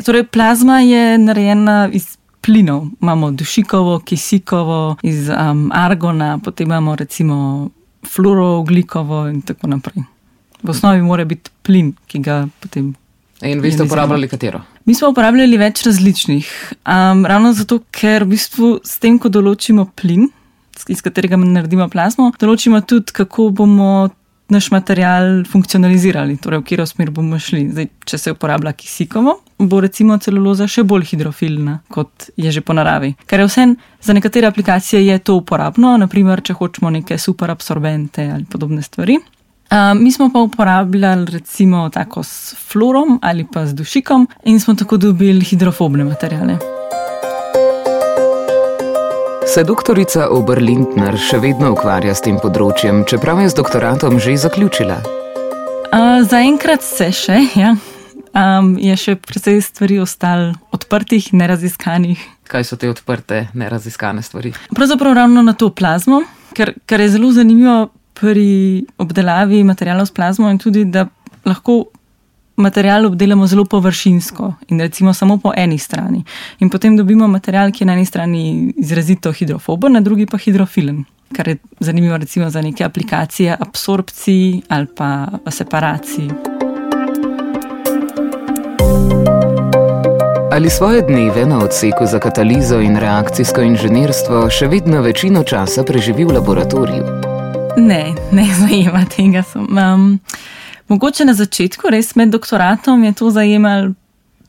Torej, 0.05 0.25
plazma 0.31 0.81
je 0.81 1.19
narejena 1.19 1.89
iz 1.93 2.17
plinov. 2.41 2.87
Imamo 3.03 3.31
dušikovo, 3.31 3.99
kisikovo, 4.01 4.97
iz 5.03 5.29
um, 5.29 5.71
argona, 5.75 6.39
potem 6.45 6.69
imamo 6.69 6.97
recimo 6.97 7.71
fluorooglikovo 8.07 9.29
in 9.29 9.43
tako 9.43 9.67
naprej. 9.67 10.05
V 10.63 10.71
osnovi 10.71 11.03
mora 11.03 11.25
biti 11.25 11.51
plin, 11.63 11.93
ki 12.07 12.19
ga 12.19 12.47
potem. 12.61 12.95
In 13.43 13.61
vi 13.61 13.73
ste 13.73 13.83
uporabljali 13.83 14.29
katero? 14.29 14.61
Mi 14.85 14.95
smo 14.95 15.11
uporabljali 15.13 15.59
več 15.59 15.85
različnih. 15.87 16.49
Um, 16.87 17.27
ravno 17.27 17.53
zato, 17.53 17.81
ker 17.91 18.25
v 18.25 18.35
bistvu 18.35 18.71
s 18.85 18.99
tem, 18.99 19.19
ko 19.19 19.31
določimo 19.31 19.87
plin, 19.95 20.31
iz 20.89 21.03
katerega 21.05 21.39
naredimo 21.39 21.89
plazmo, 21.93 22.33
določimo 22.41 22.81
tudi, 22.87 23.13
kako 23.15 23.51
bomo 23.55 24.09
naš 24.49 24.71
material 24.71 25.45
funkcionalizirali, 25.45 26.37
torej 26.37 26.63
v 26.63 26.65
katero 26.65 26.87
smer 26.87 27.11
bomo 27.11 27.39
šli. 27.39 27.67
Zdaj, 27.73 27.89
če 28.09 28.19
se 28.19 28.33
uporablja 28.33 28.73
kisikovo, 28.73 29.39
bo 29.59 29.81
recimo 29.85 30.17
celuloza 30.19 30.69
še 30.71 30.85
bolj 30.89 31.11
hidrofilna, 31.13 31.81
kot 31.93 32.31
je 32.37 32.53
že 32.53 32.63
po 32.65 32.77
naravi. 32.77 33.15
Ker 33.27 33.45
je 33.45 33.49
vse 33.49 33.67
za 34.01 34.17
nekatere 34.17 34.49
aplikacije 34.49 35.05
je 35.07 35.19
to 35.19 35.37
uporabno, 35.41 35.97
naprimer, 36.01 36.41
če 36.41 36.57
hočemo 36.57 36.91
neke 36.91 37.19
superabsorbente 37.19 38.31
ali 38.33 38.49
podobne 38.49 38.83
stvari. 38.83 39.19
Uh, 39.69 39.93
mi 39.93 40.09
smo 40.13 40.31
pa 40.33 40.41
uporabljali 40.41 41.27
recimo 41.29 41.91
tako 41.93 42.23
s 42.25 42.57
fluorom 42.57 43.19
ali 43.23 43.45
pa 43.45 43.67
z 43.67 43.77
dušikom 43.77 44.25
in 44.45 44.61
smo 44.61 44.75
tako 44.75 44.97
dobili 44.97 45.45
hidrofobne 45.45 46.09
materijale. 46.09 46.78
Se 49.49 49.63
doktorica 49.65 50.27
Oberlindner 50.29 51.15
še 51.17 51.39
vedno 51.41 51.71
ukvarja 51.73 52.13
s 52.13 52.21
tem 52.21 52.37
področjem, 52.37 52.99
čeprav 53.09 53.39
je 53.41 53.49
z 53.49 53.57
doktoratom 53.57 54.19
že 54.21 54.35
zaključila? 54.37 54.99
Uh, 55.89 56.21
Zaenkrat 56.29 56.85
se 56.85 57.09
še, 57.17 57.39
ja. 57.57 57.71
Um, 58.37 58.75
je 58.77 58.93
še 58.93 59.17
precej 59.17 59.63
stvari 59.65 59.97
ostalo 60.05 60.53
odprtih, 60.77 61.31
neraziskanih. 61.33 62.21
Kaj 62.45 62.69
so 62.69 62.77
te 62.77 62.93
odprte, 62.93 63.47
neraziskane 63.57 64.21
stvari? 64.21 64.53
Pravzaprav 64.77 65.17
ravno 65.17 65.41
na 65.47 65.57
to 65.57 65.71
plazmo, 65.73 66.21
ker, 66.53 66.75
ker 66.85 67.07
je 67.07 67.15
zelo 67.17 67.33
zanimivo 67.33 67.89
pri 68.21 68.85
obdelavi 69.01 69.65
materijalov 69.65 70.11
s 70.11 70.13
plazmo 70.13 70.53
in 70.53 70.61
tudi, 70.61 70.85
da 70.85 71.09
lahko 71.49 71.87
material 72.59 73.07
obdelamo 73.07 73.47
zelo 73.47 73.65
površinsko 73.65 74.55
in 74.69 74.81
recimo 74.81 75.15
samo 75.15 75.39
po 75.39 75.53
eni 75.57 75.79
strani. 75.79 76.25
In 76.59 76.71
potem 76.71 76.97
dobimo 76.97 77.29
material, 77.29 77.73
ki 77.73 77.83
je 77.83 77.87
na 77.87 77.93
eni 77.93 78.05
strani 78.05 78.73
izrazito 78.77 79.33
hidrofoben, 79.33 79.93
na 79.93 80.01
drugi 80.01 80.27
pa 80.27 80.39
hidrofilen. 80.39 81.05
Kar 81.37 81.49
je 81.49 81.57
zanimivo 81.81 82.17
recimo 82.17 82.51
za 82.51 82.63
neke 82.63 82.85
aplikacije 82.85 83.57
absorpciji 83.61 84.63
ali 84.69 84.87
pa 84.97 85.29
separaciji. 85.51 86.31
Ali 90.53 90.71
svoje 90.71 91.03
dneve 91.03 91.47
na 91.47 91.59
odseku 91.59 92.07
za 92.07 92.19
katalizo 92.19 92.81
in 92.81 92.97
reakcijsko 92.97 93.63
inženirstvo 93.63 94.51
še 94.51 94.67
vedno 94.67 95.03
večino 95.03 95.43
časa 95.43 95.85
preživi 95.85 96.25
v 96.25 96.33
laboratoriju? 96.33 97.05
Ne, 97.77 98.15
ne 98.33 98.47
zajema 98.61 99.05
tega. 99.05 99.43
Um, 99.55 100.19
Mogoče 100.89 101.25
na 101.29 101.35
začetku, 101.37 101.91
res 101.93 102.15
med 102.17 102.33
doktoratom, 102.33 103.03
je 103.05 103.13
to 103.13 103.31
zajemalo. 103.31 103.93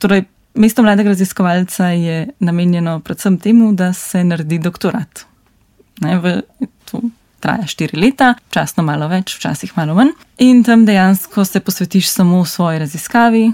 Torej, 0.00 0.24
mesto 0.56 0.82
mladega 0.82 1.12
raziskovalca 1.12 1.90
je 1.92 2.28
namenjeno 2.40 3.00
predvsem 3.04 3.38
temu, 3.38 3.72
da 3.72 3.92
se 3.92 4.24
naredi 4.24 4.58
doktorat. 4.58 5.26
Ne, 6.00 6.16
v, 6.18 6.40
to 6.88 7.02
traja 7.40 7.66
štiri 7.68 8.00
leta, 8.00 8.34
včasih 8.48 8.84
malo 8.84 9.08
več, 9.12 9.34
včasih 9.36 9.74
malo 9.76 9.96
manj. 9.98 10.14
In 10.40 10.62
tam 10.64 10.86
dejansko 10.88 11.44
se 11.44 11.60
posvetiš 11.60 12.08
samo 12.08 12.44
svoji 12.44 12.80
raziskavi, 12.86 13.44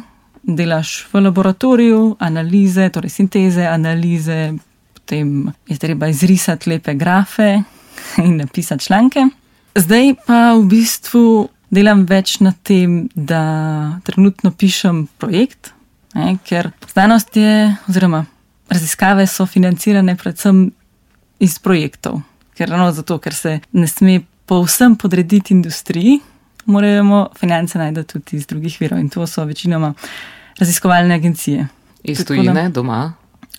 delaš 0.46 1.08
v 1.10 1.24
laboratoriju, 1.26 2.16
analize, 2.22 2.86
torej 2.94 3.10
sinteze, 3.18 3.66
analize, 3.66 4.54
potem 4.94 5.50
je 5.66 5.78
treba 5.78 6.06
izrisati 6.10 6.70
lepe 6.70 6.94
grafe 6.94 7.50
in 8.22 8.36
napisati 8.36 8.84
članke. 8.84 9.26
Zdaj 9.74 10.14
pa 10.26 10.54
v 10.54 10.62
bistvu 10.70 11.48
delam 11.70 12.04
več 12.06 12.38
na 12.40 12.52
tem, 12.62 13.08
da 13.14 14.00
trenutno 14.06 14.52
pišem 14.52 15.06
projekt, 15.18 15.72
ne, 16.14 16.36
ker 16.46 16.70
znanost 16.92 17.36
je, 17.36 17.74
oziroma 17.88 18.24
raziskave 18.72 19.26
so 19.30 19.46
financirane 19.46 20.16
predvsem 20.18 20.70
iz 21.38 21.58
projektov. 21.62 22.20
Ker 22.56 22.70
ravno 22.72 22.90
zato, 22.92 23.18
ker 23.22 23.34
se 23.36 23.58
ne 23.72 23.86
sme 23.86 24.20
povsem 24.46 24.96
podrediti 24.96 25.54
industriji, 25.54 26.20
moramo 26.66 27.28
finance 27.38 27.78
najti 27.78 28.04
tudi 28.04 28.36
iz 28.36 28.46
drugih 28.46 28.78
virov 28.80 29.00
in 29.00 29.10
to 29.10 29.26
so 29.26 29.44
večinoma 29.44 29.92
raziskovalne 30.58 31.14
agencije. 31.14 31.68
Iz 32.02 32.24
tujine, 32.24 32.68
doma? 32.70 33.12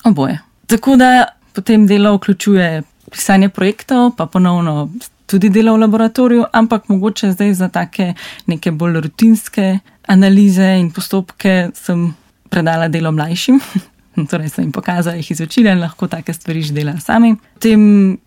Oboje. 0.04 0.40
Tako 0.68 0.96
da 0.96 1.28
potem 1.54 1.88
delo 1.88 2.16
vključuje 2.16 2.84
pisanje 3.12 3.50
projektov, 3.50 4.12
pa 4.18 4.26
ponovno 4.26 4.90
tudi 5.27 5.50
dela 5.50 5.75
v 5.75 5.84
laboratoriju, 5.84 6.46
ampak 6.53 6.89
mogoče 6.89 7.31
zdaj 7.31 7.53
za 7.53 7.67
take 7.69 8.13
neke 8.48 8.72
bolj 8.72 9.01
rutinske 9.01 9.79
analize 10.07 10.77
in 10.79 10.91
postopke 10.91 11.69
sem 11.75 12.13
predala 12.50 12.88
delo 12.88 13.12
mlajšim. 13.12 13.60
torej 14.31 14.50
sem 14.50 14.65
jim 14.65 14.72
pokazala, 14.72 15.19
jih 15.19 15.31
izvečila 15.31 15.75
in 15.75 15.84
lahko 15.84 16.07
take 16.07 16.34
stvari 16.34 16.62
že 16.62 16.74
delajo 16.74 17.03
sami. 17.03 17.36
Potem 17.53 18.17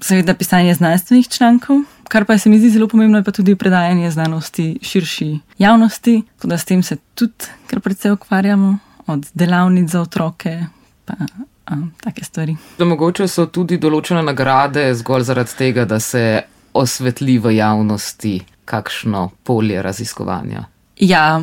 seveda 0.00 0.34
pisanje 0.34 0.74
znanstvenih 0.74 1.28
člankov, 1.28 1.82
kar 2.08 2.24
pa 2.24 2.38
se 2.38 2.50
mi 2.50 2.58
zdi 2.58 2.70
zelo 2.70 2.88
pomembno, 2.88 3.18
je 3.18 3.24
pa 3.24 3.32
tudi 3.32 3.56
predajanje 3.56 4.10
znanosti 4.10 4.78
širši 4.82 5.38
javnosti, 5.58 6.22
tudi 6.40 6.58
s 6.58 6.64
tem 6.64 6.82
se 6.82 6.96
tudi 7.14 7.50
kar 7.66 7.80
precej 7.80 8.12
ukvarjamo, 8.12 8.78
od 9.06 9.26
delavnic 9.34 9.90
za 9.90 10.00
otroke 10.00 10.60
pa 11.04 11.14
um, 11.70 11.92
take 12.00 12.24
stvari. 12.24 12.56
Da 12.78 12.84
mogoče 12.84 13.28
so 13.28 13.46
tudi 13.46 13.78
določene 13.78 14.22
nagrade 14.22 14.90
zgolj 14.94 15.26
zaradi 15.30 15.56
tega, 15.58 15.84
da 15.84 16.00
se 16.00 16.42
osvetli 16.72 17.38
v 17.38 17.56
javnosti 17.56 18.40
kakšno 18.64 19.30
polje 19.44 19.82
raziskovanja. 19.82 20.64
Ja, 21.00 21.40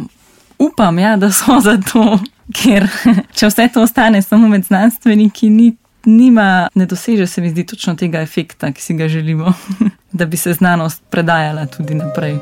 upam, 0.59 0.99
ja, 0.99 1.15
da 1.17 1.31
so 1.31 1.59
za 1.63 1.77
to, 1.91 2.19
ker 2.55 2.87
če 3.37 3.51
vse 3.51 3.67
to 3.73 3.83
ostane 3.83 4.21
samo 4.21 4.47
med 4.47 4.65
znanstveniki, 4.69 5.49
ni. 5.49 5.73
Nima, 6.07 6.69
ne 6.79 6.85
doseže 6.87 7.25
se 7.27 7.41
mi 7.43 7.49
zdi 7.51 7.65
točno 7.67 7.97
tega 7.99 8.21
efekta, 8.23 8.69
ki 8.71 8.81
si 8.81 8.95
ga 8.95 9.09
želimo, 9.11 9.51
da 10.19 10.25
bi 10.25 10.39
se 10.39 10.53
znanost 10.55 11.03
predajala 11.11 11.65
tudi 11.67 11.99
naprej. 11.99 12.39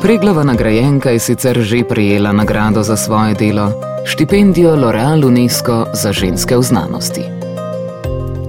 Preglava 0.00 0.44
nagrajenka 0.44 1.10
je 1.10 1.18
sicer 1.20 1.60
že 1.60 1.84
prejela 1.84 2.32
nagrado 2.32 2.82
za 2.82 2.96
svoje 2.96 3.34
delo, 3.34 3.72
štipendijo 4.08 4.72
L'Oreal 4.76 5.26
UNESCO 5.26 5.92
za 5.92 6.12
ženske 6.12 6.56
v 6.56 6.62
znanosti. 6.62 7.24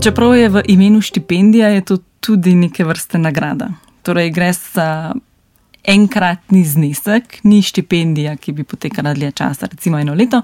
Čeprav 0.04 0.36
je 0.36 0.50
v 0.50 0.62
imenu 0.66 1.02
štipendija, 1.02 1.68
je 1.68 1.82
to 1.82 1.98
tudi 2.24 2.56
neke 2.56 2.88
vrste 2.88 3.18
nagrada. 3.18 3.68
Torej, 4.02 4.32
gre 4.32 4.54
za 4.54 5.12
enkratni 5.84 6.64
znesek, 6.64 7.44
ni 7.44 7.60
štipendija, 7.62 8.38
ki 8.40 8.52
bi 8.56 8.64
potekala 8.64 9.12
dlje 9.14 9.32
časa, 9.32 9.68
recimo 9.68 10.00
eno 10.00 10.16
leto, 10.16 10.42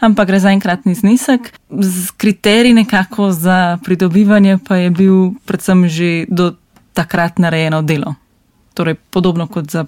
ampak 0.00 0.28
gre 0.28 0.40
za 0.40 0.50
enkratni 0.56 0.94
znesek. 0.94 1.52
Z 1.68 2.16
kriterij 2.16 2.72
nekako 2.72 3.28
za 3.32 3.76
pridobivanje 3.84 4.58
pa 4.68 4.76
je 4.76 4.90
bil 4.90 5.36
predvsem 5.44 5.84
že 5.88 6.24
do 6.28 6.56
takrat 6.96 7.38
narejeno 7.38 7.82
delo. 7.82 8.14
Torej, 8.74 8.96
podobno 9.12 9.46
kot 9.52 9.70
za 9.70 9.84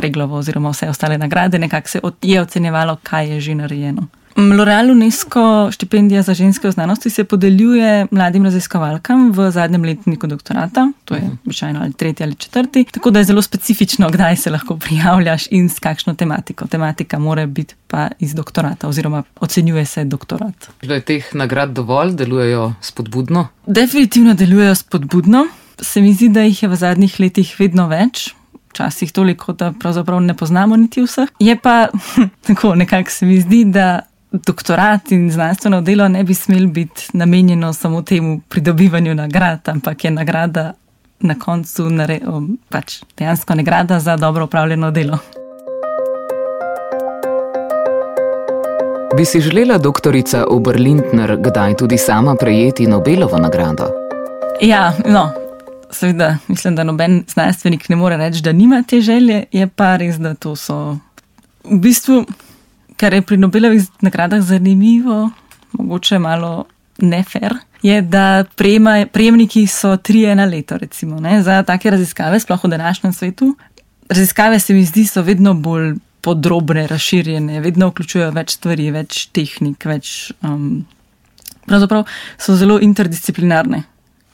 preglovo 0.00 0.40
oziroma 0.40 0.72
vse 0.72 0.88
ostale 0.88 1.18
nagrade, 1.18 1.58
nekako 1.58 1.88
se 1.88 2.00
je 2.22 2.40
ocenjevalo, 2.40 2.96
kaj 3.02 3.34
je 3.34 3.44
že 3.48 3.60
narejeno. 3.60 4.08
L'Oreal 4.36 4.92
UNESCO 4.92 5.68
štipendija 5.74 6.22
za 6.22 6.34
ženske 6.34 6.68
v 6.68 6.72
znanosti 6.72 7.10
se 7.10 7.24
podeljuje 7.24 8.06
mladim 8.10 8.44
raziskovalkam 8.44 9.32
v 9.36 9.50
zadnjem 9.50 9.84
letniku 9.84 10.26
doktorata, 10.26 10.86
to 11.04 11.14
je 11.14 11.30
običajno 11.44 11.80
ali 11.82 11.92
tretji 11.92 12.24
ali 12.24 12.34
četrti, 12.34 12.84
tako 12.92 13.10
da 13.10 13.18
je 13.18 13.24
zelo 13.24 13.42
specifično, 13.42 14.08
kdaj 14.10 14.36
se 14.36 14.50
lahko 14.50 14.76
prijavljaš 14.76 15.46
in 15.50 15.68
s 15.68 15.78
kakšno 15.78 16.14
tematiko. 16.14 16.66
Tematika 16.66 17.18
mora 17.18 17.46
biti 17.46 17.74
pa 17.86 18.08
iz 18.18 18.34
doktorata 18.34 18.88
oziroma 18.88 19.22
ocenjuje 19.40 19.84
se 19.84 20.04
doktorat. 20.04 20.70
Je 20.82 21.00
teh 21.00 21.34
nagrad 21.34 21.70
dovolj, 21.70 22.14
delujejo 22.14 22.72
spodbudno? 22.80 23.48
Definitivno 23.66 24.34
delujejo 24.34 24.74
spodbudno. 24.74 25.46
Se 25.80 26.00
mi 26.00 26.14
zdi, 26.14 26.28
da 26.28 26.40
jih 26.40 26.62
je 26.62 26.68
v 26.68 26.76
zadnjih 26.76 27.20
letih 27.20 27.56
vedno 27.58 27.88
več. 27.88 28.34
Včasih 28.70 29.12
toliko, 29.12 29.52
da 29.52 29.72
pravzaprav 29.72 30.20
ne 30.20 30.36
poznamo 30.36 30.76
niti 30.76 31.02
vseh. 31.02 31.28
Je 31.38 31.56
pa 31.58 31.88
tako, 32.46 32.74
nekako 32.74 33.10
se 33.10 33.26
mi 33.26 33.40
zdi, 33.40 33.64
da 33.64 34.00
doktorat 34.32 35.12
in 35.12 35.30
znanstveno 35.30 35.80
delo 35.80 36.08
ne 36.08 36.24
bi 36.24 36.34
smel 36.34 36.66
biti 36.66 37.08
namenjeno 37.12 37.72
samo 37.72 38.02
temu 38.02 38.40
pridobivanju 38.48 39.14
nagrad, 39.14 39.68
ampak 39.68 40.04
je 40.04 40.10
nagrada 40.10 40.72
na 41.20 41.34
koncu 41.38 41.90
nare, 41.90 42.20
pač 42.68 43.02
dejansko 43.18 43.54
nagrada 43.54 44.00
za 44.00 44.16
dobro 44.16 44.44
upravljeno 44.44 44.90
delo. 44.90 45.18
Bi 49.16 49.24
si 49.24 49.40
želela 49.40 49.78
doktorica 49.78 50.44
Oberlindner 50.48 51.36
kdaj 51.40 51.76
tudi 51.76 51.98
sama 51.98 52.34
prejeti 52.34 52.86
Nobelovo 52.86 53.38
nagrado? 53.38 53.90
Ja, 54.60 54.92
no, 55.06 55.30
seveda, 55.92 56.36
mislim, 56.48 56.76
da 56.76 56.84
noben 56.84 57.24
znanstvenik 57.28 57.88
ne 57.88 57.96
more 57.96 58.16
reči, 58.16 58.42
da 58.42 58.52
nima 58.52 58.82
te 58.82 59.00
želje, 59.00 59.44
je 59.52 59.66
pa 59.66 59.96
res, 59.96 60.18
da 60.18 60.34
to 60.34 60.56
so 60.56 60.98
v 61.64 61.78
bistvu 61.80 62.24
kar 63.00 63.14
je 63.14 63.22
pri 63.22 63.36
Nobelovih 63.40 63.86
nagradah 64.04 64.42
zanimivo, 64.44 65.30
mogoče 65.72 66.18
malo 66.18 66.66
nefer, 66.98 67.54
je, 67.82 68.02
da 68.02 68.44
prejema, 68.56 69.06
prejemniki 69.12 69.64
so 69.66 69.96
trije 69.96 70.34
na 70.36 70.44
leto, 70.44 70.76
recimo, 70.76 71.20
ne, 71.20 71.42
za 71.42 71.62
take 71.62 71.90
raziskave, 71.90 72.40
sploh 72.40 72.64
v 72.64 72.68
današnjem 72.68 73.12
svetu. 73.12 73.56
Raziskave 74.08 74.58
se 74.58 74.74
mi 74.74 74.84
zdi, 74.84 75.06
so 75.06 75.22
vedno 75.22 75.54
bolj 75.54 75.94
podrobne, 76.20 76.86
razširjene, 76.86 77.60
vedno 77.60 77.88
vključujejo 77.88 78.30
več 78.36 78.58
stvari, 78.58 78.90
več 78.92 79.26
tehnik, 79.32 79.86
več. 79.88 80.32
Um, 80.44 80.84
pravzaprav 81.64 82.04
so 82.36 82.56
zelo 82.56 82.76
interdisciplinarne. 82.84 83.82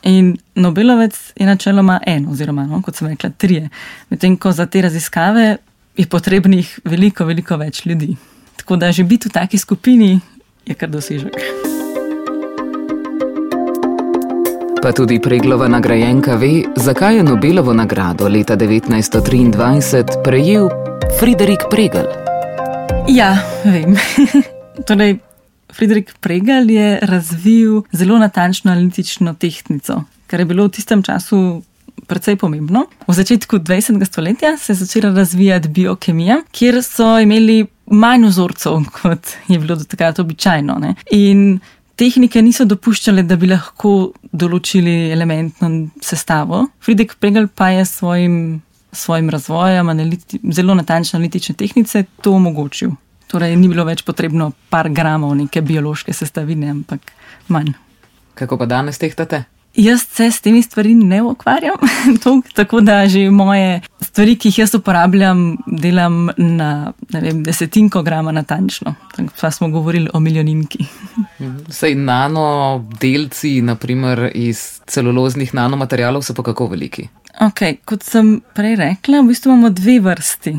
In 0.07 0.37
Nobelovec 0.55 1.17
je 1.37 1.47
načeloma 1.47 2.01
en, 2.07 2.29
oziroma, 2.31 2.67
no, 2.67 2.79
kot 2.83 2.95
sem 2.95 3.09
rekla, 3.11 3.31
trije. 3.31 3.69
Medtem 4.11 4.37
ko 4.39 4.53
za 4.53 4.67
te 4.67 4.83
raziskave 4.83 5.57
je 5.97 6.07
potrebnih 6.07 6.79
veliko, 6.85 7.25
veliko 7.27 7.57
več 7.59 7.83
ljudi. 7.87 8.15
Tako 8.57 8.77
da 8.77 8.93
že 8.93 9.05
biti 9.05 9.29
v 9.29 9.33
taki 9.33 9.59
skupini 9.59 10.21
je 10.67 10.75
kar 10.75 10.91
dosežek. 10.91 11.35
Pa 14.83 14.93
tudi 14.93 15.19
preglova 15.19 15.67
nagrajenka 15.69 16.37
ve, 16.39 16.63
zakaj 16.77 17.17
je 17.17 17.23
Nobelovo 17.27 17.75
nagrado 17.75 18.29
leta 18.29 18.57
1923 18.57 20.23
prejel 20.23 20.69
Friderik 21.19 21.67
Pregel. 21.71 22.07
Ja, 23.11 23.35
vem. 23.65 23.97
torej, 24.87 25.19
Friderik 25.77 26.15
Pregel 26.21 26.71
je 26.71 26.99
razvil 27.03 27.83
zelo 27.93 28.19
natančno 28.19 28.73
analitično 28.73 29.35
tehniko, 29.35 30.03
kar 30.27 30.41
je 30.41 30.47
bilo 30.49 30.65
v 30.65 30.73
tistem 30.73 31.03
času 31.03 31.63
precej 32.07 32.37
pomembno. 32.37 32.87
V 33.07 33.13
začetku 33.13 33.59
20. 33.59 34.05
stoletja 34.05 34.57
se 34.57 34.73
je 34.73 34.77
začela 34.77 35.13
razvijati 35.15 35.69
biokemija, 35.69 36.41
kjer 36.53 36.83
so 36.83 37.19
imeli 37.21 37.67
manj 37.87 38.29
vzorcev, 38.29 38.85
kot 39.03 39.37
je 39.49 39.59
bilo 39.59 39.77
do 39.77 39.85
takrat 39.85 40.19
običajno. 40.19 40.79
Ne? 40.81 40.95
In 41.13 41.59
tehnike 41.97 42.43
niso 42.43 42.65
dopuščale, 42.65 43.23
da 43.23 43.37
bi 43.37 43.53
lahko 43.53 44.13
določili 44.33 45.11
elementno 45.13 45.71
sestavo. 46.01 46.67
Friedrich 46.81 47.21
Pregel 47.21 47.49
pa 47.49 47.75
je 47.77 47.85
s 47.85 47.99
svojim, 48.01 48.63
svojim 48.93 49.29
razvojem 49.31 49.89
analiti, 49.89 50.41
zelo 50.53 50.75
natančne 50.75 51.19
analitične 51.21 51.55
tehnike 51.55 52.07
to 52.23 52.33
omogočil. 52.33 52.97
Torej, 53.27 53.57
ni 53.59 53.69
bilo 53.69 53.85
več 53.85 54.05
potrebno 54.07 54.53
par 54.71 54.89
gramov 54.95 55.35
neke 55.35 55.63
biološke 55.63 56.15
sestavine, 56.15 56.71
ampak 56.71 57.13
manj. 57.49 57.75
Kako 58.39 58.59
pa 58.61 58.67
danes 58.71 58.99
tehtate? 59.03 59.45
Jaz 59.77 60.07
se 60.09 60.31
s 60.31 60.41
temi 60.41 60.63
stvarmi 60.63 60.95
ne 60.95 61.23
ukvarjam, 61.23 61.77
tako 62.57 62.81
da 62.81 63.09
že 63.09 63.31
moje 63.31 63.81
stvari, 64.01 64.37
ki 64.37 64.49
jih 64.49 64.59
jaz 64.59 64.75
uporabljam, 64.75 65.57
delam 65.67 66.31
na 66.37 66.93
vem, 67.13 67.43
desetinko 67.45 68.03
grama 68.03 68.33
natančno. 68.33 68.95
Pa 69.41 69.51
smo 69.51 69.69
govorili 69.69 70.09
o 70.15 70.21
milijoninki. 70.21 70.87
Sej 71.69 71.95
nanodelci, 71.95 73.61
naprimer 73.63 74.31
iz 74.35 74.81
celuloznih 74.87 75.55
nanomaterialov, 75.55 76.25
so 76.25 76.35
pa 76.35 76.43
kako 76.43 76.71
veliki? 76.73 77.09
Ok, 77.45 77.61
kot 77.85 78.03
sem 78.03 78.39
prej 78.57 78.79
rekla, 78.81 79.21
v 79.21 79.29
bistvu 79.29 79.53
imamo 79.53 79.71
dve 79.71 79.99
vrsti. 80.01 80.57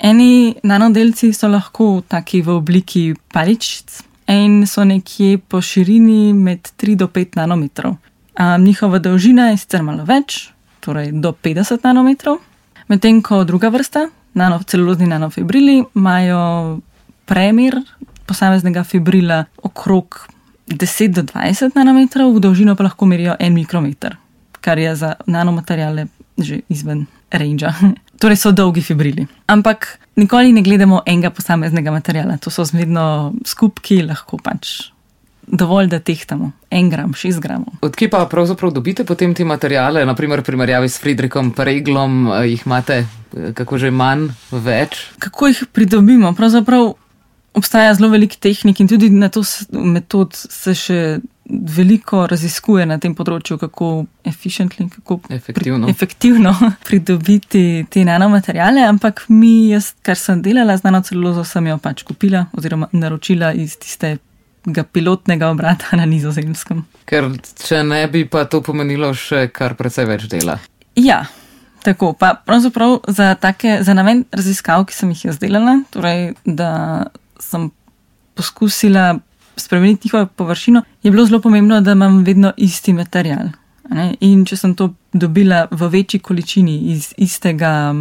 Eni 0.00 0.54
nanodelci 0.64 1.32
so 1.32 1.48
lahko 1.48 2.00
taki 2.08 2.40
v 2.42 2.54
obliki 2.56 3.02
paličic 3.32 4.00
in 4.32 4.66
so 4.66 4.84
nekje 4.84 5.38
po 5.38 5.60
širini 5.60 6.32
med 6.32 6.70
3 6.80 6.96
do 6.96 7.06
5 7.06 7.36
nanometrov. 7.36 7.96
Um, 8.40 8.64
njihova 8.64 8.98
dolžina 8.98 9.50
je 9.50 9.58
sicer 9.60 9.82
malo 9.82 10.04
več, 10.08 10.48
torej 10.80 11.12
do 11.12 11.32
50 11.32 11.84
nanometrov, 11.84 12.38
medtem 12.88 13.20
ko 13.22 13.44
druga 13.44 13.68
vrsta, 13.68 14.06
nano, 14.34 14.62
celulozni 14.64 15.06
nanofibrili, 15.06 15.82
imajo 15.94 16.80
premir 17.28 17.76
posameznega 18.26 18.84
fibrila 18.84 19.44
okrog 19.62 20.16
10 20.68 21.12
do 21.12 21.22
20 21.28 21.76
nanometrov, 21.76 22.32
v 22.32 22.40
dolžino 22.40 22.76
pa 22.76 22.88
lahko 22.88 23.04
merijo 23.04 23.36
1 23.36 23.52
mikrometer, 23.52 24.16
kar 24.60 24.78
je 24.78 24.94
za 24.96 25.14
nanomateriale 25.26 26.06
že 26.40 26.62
izven 26.68 27.04
range. 27.30 27.68
Torej 28.20 28.36
so 28.36 28.52
dolgi 28.52 28.84
fibrili. 28.84 29.26
Ampak 29.48 29.98
nikoli 30.20 30.52
ne 30.52 30.62
gledamo 30.62 31.02
enega 31.06 31.32
posameznega 31.34 31.92
materiala, 31.94 32.38
to 32.38 32.52
so 32.52 32.64
zmerno 32.68 33.32
skupki, 33.48 34.02
lahko 34.04 34.38
pač 34.42 34.90
dovolj, 35.50 35.88
da 35.90 35.98
tehtamo 35.98 36.52
en 36.70 36.90
gram, 36.90 37.14
šest 37.14 37.40
gramov. 37.42 37.80
Odkje 37.82 38.10
pa 38.10 38.22
pravzaprav 38.30 38.70
dobite 38.70 39.04
potem 39.04 39.34
te 39.34 39.44
materijale, 39.44 40.04
naprimer 40.06 40.44
v 40.44 40.46
primerjavi 40.46 40.88
s 40.88 41.00
Friedrichom 41.02 41.50
Preglom, 41.56 42.28
eh, 42.28 42.46
jih 42.52 42.66
imate 42.66 42.98
eh, 43.02 43.52
kako 43.54 43.78
že 43.78 43.90
manj, 43.90 44.28
več? 44.52 45.08
Kako 45.18 45.50
jih 45.50 45.64
pridobimo? 45.72 46.32
Pravzaprav 46.38 46.92
obstaja 47.54 47.94
zelo 47.94 48.12
velik 48.12 48.36
tehnik 48.38 48.80
in 48.80 48.88
tudi 48.88 49.10
na 49.10 49.28
to 49.28 49.42
metod 49.72 50.36
se 50.36 50.74
še 50.74 51.18
veliko 51.48 52.26
raziskuje 52.30 52.84
na 52.86 52.98
tem 53.02 53.14
področju, 53.16 53.58
kako 53.58 53.90
kako 54.94 55.20
efektivno. 55.30 55.86
Pri, 55.86 55.90
efektivno 55.90 56.54
pridobiti 56.88 57.86
te 57.90 58.04
nanomaterijale, 58.04 58.84
ampak 58.86 59.24
mi, 59.28 59.70
jaz, 59.72 59.92
kar 60.02 60.18
sem 60.18 60.42
delala 60.42 60.76
z 60.78 60.86
nanocelulozo, 60.86 61.44
sem 61.44 61.66
jo 61.66 61.78
pač 61.82 62.04
kupila 62.06 62.46
oziroma 62.56 62.90
naročila 62.92 63.52
iz 63.52 63.76
tiste 63.80 64.18
pilotnega 64.92 65.50
obrata 65.50 65.96
na 66.00 66.06
nizozemskem. 66.06 66.84
Ker 67.08 67.32
če 67.64 67.82
ne 67.86 68.04
bi 68.12 68.26
pa 68.28 68.44
to 68.44 68.62
pomenilo 68.62 69.12
še 69.16 69.48
kar 69.54 69.74
precej 69.78 70.06
več 70.10 70.28
dela. 70.30 70.58
Ja, 70.98 71.24
tako 71.86 72.12
pa 72.18 72.34
pravzaprav 72.46 73.00
za, 73.08 73.34
take, 73.40 73.80
za 73.86 73.96
namen 73.96 74.26
raziskav, 74.32 74.84
ki 74.86 74.94
sem 74.94 75.14
jih 75.14 75.30
jaz 75.30 75.40
delala, 75.42 75.80
torej 75.94 76.34
da 76.44 77.08
sem 77.40 77.70
poskusila 78.38 79.18
spremeniti 79.56 80.08
njihovo 80.08 80.26
površino, 80.26 80.82
je 81.02 81.10
bilo 81.10 81.26
zelo 81.26 81.40
pomembno, 81.40 81.80
da 81.80 81.92
imam 81.92 82.24
vedno 82.24 82.52
isti 82.56 82.92
material. 82.92 83.48
Ne? 83.90 84.14
In 84.20 84.44
če 84.46 84.56
sem 84.56 84.74
to 84.74 84.92
dobila 85.12 85.66
v 85.70 85.88
večji 85.90 86.20
količini 86.20 86.76
iz, 86.92 87.12
istega, 87.16 87.94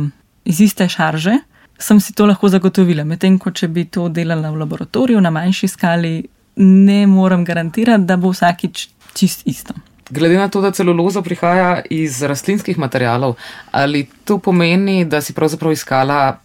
iz 0.45 0.62
iste 0.62 0.89
šarže, 0.89 1.38
sem 1.79 1.99
si 1.99 2.13
to 2.13 2.25
lahko 2.25 2.49
zagotovila. 2.49 3.03
Medtem 3.03 3.39
ko 3.39 3.51
če 3.51 3.67
bi 3.67 3.85
to 3.85 4.09
delala 4.09 4.51
v 4.51 4.59
laboratoriju 4.62 5.21
na 5.21 5.31
manjši 5.33 5.67
skali, 5.67 6.13
ne 6.59 6.99
morem 7.07 7.45
garantirati, 7.45 8.05
da 8.05 8.17
bo 8.17 8.33
vsakič 8.33 8.89
čist 9.15 9.47
isto. 9.47 9.73
Glede 10.09 10.38
na 10.38 10.49
to, 10.49 10.62
da 10.62 10.71
celuloza 10.73 11.21
prihaja 11.21 11.81
iz 11.89 12.21
rastlinskih 12.25 12.77
materijalov, 12.77 13.35
ali 13.71 14.07
to 14.25 14.39
pomeni, 14.41 15.05
da 15.05 15.21
si 15.21 15.33
pravzaprav 15.38 15.71
iskala 15.71 16.39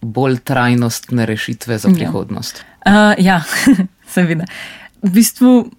bolj 0.00 0.38
trajnostne 0.46 1.26
rešitve 1.26 1.78
za 1.78 1.88
ja. 1.88 1.94
prihodnost? 1.94 2.64
Ja, 2.86 3.14
uh, 3.18 3.24
ja 3.24 3.42
seveda. 4.12 4.46
V 5.02 5.10
bistvu, 5.14 5.70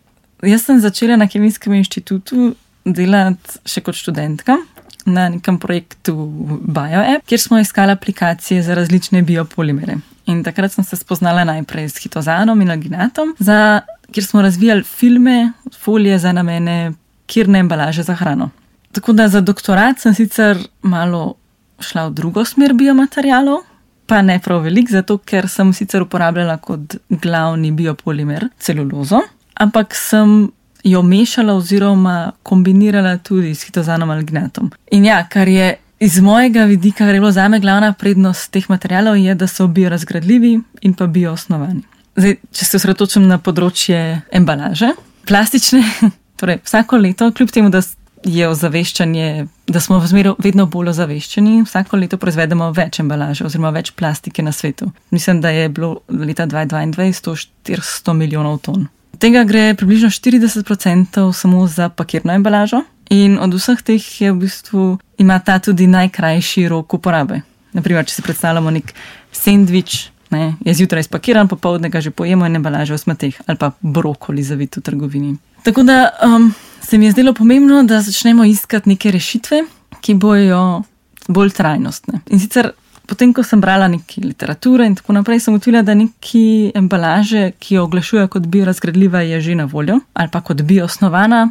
jaz 0.44 0.65
sem 0.65 0.82
začela 0.82 1.17
na 1.20 1.28
Kemijskem 1.30 1.74
inštitutu 1.78 2.54
delati 2.86 3.60
še 3.70 3.84
kot 3.86 3.98
študentka 3.98 4.58
na 5.06 5.28
nekem 5.34 5.58
projektu 5.58 6.13
BioApp, 6.62 7.26
kjer 7.26 7.41
smo 7.41 7.60
iskali 7.60 7.96
aplikacije 7.96 8.62
za 8.63 8.76
različne 8.78 9.22
biopolimere. 9.26 9.98
In 10.30 10.44
takrat 10.46 10.74
sem 10.74 10.86
se 10.86 10.96
spoznala 10.96 11.44
najprej 11.44 11.89
s 11.89 12.04
hitozanom 12.04 12.62
in 12.62 12.72
alginatom, 12.72 13.34
za, 13.39 13.82
kjer 14.12 14.26
smo 14.26 14.41
razvijali 14.41 14.84
filme, 14.84 15.52
folije 15.80 16.20
za 16.20 16.32
namene 16.32 16.94
kirne 17.26 17.60
embalaže 17.60 18.04
za 18.04 18.15
hrano. 18.15 18.50
Tako 18.91 19.13
da 19.13 19.28
za 19.28 19.41
doktorat 19.41 20.00
sem 20.00 20.13
sicer 20.13 20.58
malo 20.82 21.36
šla 21.80 22.08
v 22.08 22.13
drugo 22.13 22.46
smer 22.46 22.74
biomaterialov, 22.74 23.63
pa 24.12 24.21
ne 24.21 24.39
prav 24.43 24.65
velik, 24.65 24.89
zato 24.91 25.15
ker 25.24 25.45
sem 25.47 25.69
sicer 25.74 26.04
uporabljala 26.04 26.58
kot 26.60 26.97
glavni 27.24 27.69
biopolimer 27.71 28.50
celulozo, 28.60 29.21
ampak 29.56 29.95
sem 29.95 30.50
jo 30.84 31.02
mešala 31.02 31.56
oziroma 31.56 32.34
kombinirala 32.43 33.13
tudi 33.24 33.54
s 33.56 33.63
hitozanom 33.69 34.12
alginatom. 34.12 34.67
In 34.91 35.06
ja, 35.08 35.21
kar 35.32 35.47
je 35.47 35.78
iz 36.04 36.19
mojega 36.19 36.65
vidika, 36.67 37.06
kar 37.06 37.15
je 37.15 37.21
bilo 37.21 37.32
za 37.32 37.47
me 37.47 37.62
glavna 37.63 37.93
prednost 37.93 38.52
teh 38.52 38.67
materialov, 38.69 39.15
je, 39.15 39.36
da 39.36 39.47
so 39.47 39.69
biorazgradljivi 39.71 40.58
in 40.82 40.93
pa 40.93 41.08
bioosnovani. 41.08 41.86
Zdaj, 42.19 42.36
če 42.52 42.67
se 42.67 42.82
osredotočim 42.82 43.32
na 43.32 43.39
področje 43.39 44.02
embalaže, 44.36 44.91
plastične, 45.24 45.86
torej 46.41 46.60
vsako 46.65 47.00
leto, 47.00 47.32
kljub 47.32 47.56
temu, 47.56 47.71
da 47.71 47.80
je 48.23 48.47
ozaveščanje, 48.47 49.47
da 49.67 49.79
smo 49.79 49.99
v 49.99 50.07
zmeru 50.07 50.36
vedno 50.39 50.65
bolj 50.69 50.91
ozaveščeni, 50.93 51.62
vsako 51.65 51.97
leto 51.97 52.19
proizvedemo 52.21 52.71
več 52.75 52.99
embalaže 53.01 53.45
oziroma 53.47 53.71
več 53.73 53.91
plastike 53.97 54.43
na 54.43 54.51
svetu. 54.51 54.91
Mislim, 55.12 55.41
da 55.41 55.49
je 55.49 55.69
bilo 55.69 56.01
leta 56.07 56.47
2022 56.47 57.47
400 57.65 58.13
milijonov 58.13 58.60
ton. 58.65 58.88
Tega 59.21 59.43
gre 59.45 59.73
približno 59.77 60.10
40% 60.10 61.31
samo 61.34 61.67
za 61.67 61.89
pakirno 61.89 62.34
embalažo, 62.34 62.84
in 63.12 63.38
od 63.39 63.53
vseh 63.53 63.81
teh 63.84 64.05
je 64.21 64.31
v 64.31 64.39
bistvu 64.45 64.86
ima 65.17 65.39
ta 65.39 65.60
tudi 65.60 65.88
najkrajši 65.88 66.67
rok 66.71 66.93
uporabe. 66.93 67.41
Naprimer, 67.75 68.07
če 68.07 68.15
si 68.15 68.25
predstavljamo 68.25 68.71
nek 68.71 68.93
sendvič, 69.36 70.10
ne, 70.31 70.55
je 70.65 70.73
zjutraj 70.73 71.03
spakiran, 71.07 71.47
popoldne 71.51 71.91
ga 71.91 72.01
že 72.01 72.12
pojemo 72.12 72.47
in 72.47 72.55
embalažo 72.55 72.95
v 72.95 73.03
smeteh 73.03 73.36
ali 73.47 73.60
pa 73.60 73.71
brokoli 73.81 74.43
zavit 74.43 74.79
v 74.79 74.81
trgovini. 74.81 75.36
Tako 75.63 75.84
da 75.84 76.10
um, 76.25 76.53
se 76.84 76.98
mi 76.98 77.06
je 77.06 77.12
zdelo 77.12 77.34
pomembno, 77.34 77.84
da 77.84 78.02
začnemo 78.02 78.46
iskati 78.46 78.89
neke 78.89 79.12
rešitve, 79.12 79.63
ki 80.02 80.13
bojo 80.13 80.84
bolj 81.28 81.52
trajnostne. 81.56 82.22
In 82.30 82.39
sicer 82.39 82.72
potem, 83.08 83.34
ko 83.36 83.44
sem 83.44 83.62
brala 83.62 83.88
nekaj 83.91 84.24
literature 84.24 84.86
in 84.88 84.96
tako 84.96 85.13
naprej, 85.17 85.41
sem 85.44 85.56
utvila, 85.56 85.82
da 85.84 85.96
neki 85.98 86.72
embalaže, 86.76 87.52
ki 87.60 87.76
jo 87.76 87.86
oglašujejo 87.88 88.30
kot 88.32 88.48
biorazgradljiva, 88.48 89.26
je 89.28 89.41
že 89.41 89.56
na 89.56 89.65
voljo 89.65 90.00
ali 90.13 90.32
pa 90.32 90.41
kot 90.41 90.62
bioosnovana, 90.62 91.50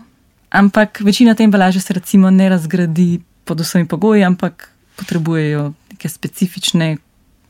ampak 0.51 1.01
večina 1.01 1.35
te 1.35 1.45
embalaže 1.45 1.81
se 1.81 1.95
recimo 1.95 2.31
ne 2.31 2.49
razgradi 2.49 3.21
pod 3.45 3.61
vsemi 3.61 3.89
pogoji, 3.89 4.25
ampak 4.25 4.71
potrebujejo 4.97 5.73
neke 5.91 6.09
specifične 6.09 6.97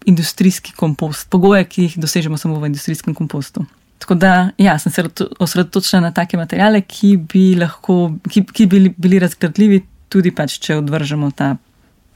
industrijski 0.06 0.72
kompost, 0.72 1.28
pogoje, 1.30 1.64
ki 1.64 1.82
jih 1.82 1.98
dosežemo 1.98 2.38
samo 2.38 2.60
v 2.60 2.66
industrijskem 2.66 3.14
kompostu. 3.14 3.64
Tako 4.10 4.18
da, 4.18 4.50
ja, 4.58 4.78
sem 4.78 4.92
se 4.92 5.04
osredotočila 5.38 6.00
na 6.02 6.10
take 6.10 6.36
materijale, 6.36 6.80
ki 6.80 7.12
bi 7.16 7.54
lahko, 7.54 8.10
ki, 8.26 8.40
ki 8.42 8.64
bi 8.66 8.78
bili, 8.78 8.90
bili 8.98 9.18
razgradljivi, 9.22 9.84
tudi 10.10 10.32
pač, 10.34 10.56
če 10.58 10.80
odvržemo 10.80 11.28
ta, 11.30 11.52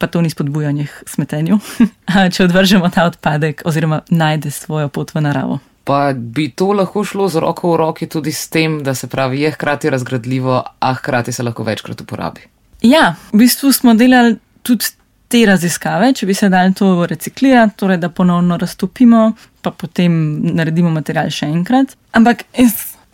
pa 0.02 0.08
to 0.10 0.18
ni 0.18 0.32
spodbujanje 0.32 0.88
smetenju, 1.06 1.60
če 2.34 2.48
odvržemo 2.48 2.90
ta 2.90 3.04
odpadek 3.06 3.62
oziroma 3.70 4.00
najde 4.10 4.50
svojo 4.50 4.90
pot 4.90 5.14
v 5.14 5.22
naravo. 5.22 5.60
Pa 5.86 6.10
bi 6.18 6.48
to 6.50 6.72
lahko 6.74 7.04
šlo 7.06 7.28
z 7.30 7.44
roko 7.46 7.76
v 7.76 7.78
roki 7.84 8.10
tudi 8.10 8.34
s 8.34 8.50
tem, 8.50 8.80
da 8.82 8.96
se 8.98 9.06
pravi, 9.06 9.44
je 9.46 9.54
hkrati 9.54 9.94
razgradljivo, 9.94 10.64
a 10.66 10.94
hkrati 10.98 11.32
se 11.32 11.46
lahko 11.46 11.62
večkrat 11.62 12.02
uporabi. 12.02 12.48
Ja, 12.82 13.12
v 13.30 13.44
bistvu 13.44 13.70
smo 13.70 13.94
delali 13.94 14.34
tudi 14.66 14.90
te 15.28 15.44
raziskave, 15.46 16.12
če 16.14 16.26
bi 16.26 16.34
se 16.34 16.48
dali 16.52 16.74
to 16.74 17.06
reciklirati, 17.06 17.76
torej 17.80 17.98
da 18.02 18.08
ponovno 18.08 18.56
raztopimo, 18.60 19.32
pa 19.62 19.70
potem 19.70 20.14
naredimo 20.54 20.92
material 20.94 21.30
še 21.32 21.48
enkrat. 21.50 21.96
Ampak 22.14 22.44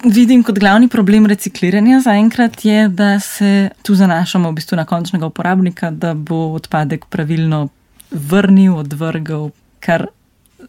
vidim 0.05 0.43
kot 0.43 0.59
glavni 0.59 0.89
problem 0.89 1.27
recikliranja 1.31 2.01
zaenkrat 2.05 2.65
je, 2.65 2.89
da 2.89 3.19
se 3.21 3.71
tu 3.83 3.95
zanašamo 3.95 4.51
v 4.51 4.59
bistvu 4.59 4.79
na 4.81 4.87
končnega 4.89 5.29
uporabnika, 5.31 5.91
da 5.91 6.15
bo 6.15 6.51
odpadek 6.57 7.07
pravilno 7.13 7.69
vrnil, 8.11 8.77
odvrgel, 8.83 9.51
kar 9.81 10.09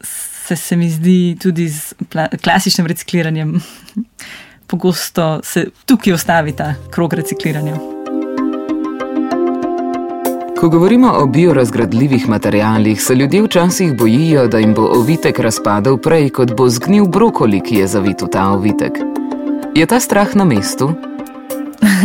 se, 0.02 0.56
se 0.56 0.76
mi 0.76 0.90
zdi 0.90 1.36
tudi 1.42 1.68
z 1.68 1.94
klasičnim 2.42 2.86
recikliranjem. 2.86 3.56
Pogosto 4.72 5.40
se 5.44 5.66
tukaj 5.86 6.14
ustavi 6.14 6.56
ta 6.56 6.74
krog 6.90 7.14
recikliranja. 7.14 7.91
Ko 10.62 10.68
govorimo 10.68 11.12
o 11.12 11.26
biorazgradljivih 11.26 12.28
materijalih, 12.28 13.02
se 13.02 13.14
ljudje 13.14 13.42
včasih 13.42 13.96
bojijo, 13.96 14.48
da 14.48 14.58
jim 14.58 14.74
bo 14.74 14.82
ovitek 14.82 15.38
razpadel 15.38 15.96
prej, 15.98 16.28
kot 16.30 16.52
bo 16.56 16.68
zgnil 16.70 17.06
brokoli, 17.06 17.60
ki 17.60 17.76
je 17.76 17.86
zavit 17.86 18.22
v 18.22 18.28
ta 18.30 18.44
ovitek. 18.50 18.92
Je 19.74 19.86
ta 19.86 19.98
strah 20.00 20.36
na 20.36 20.44
mestu? 20.44 20.92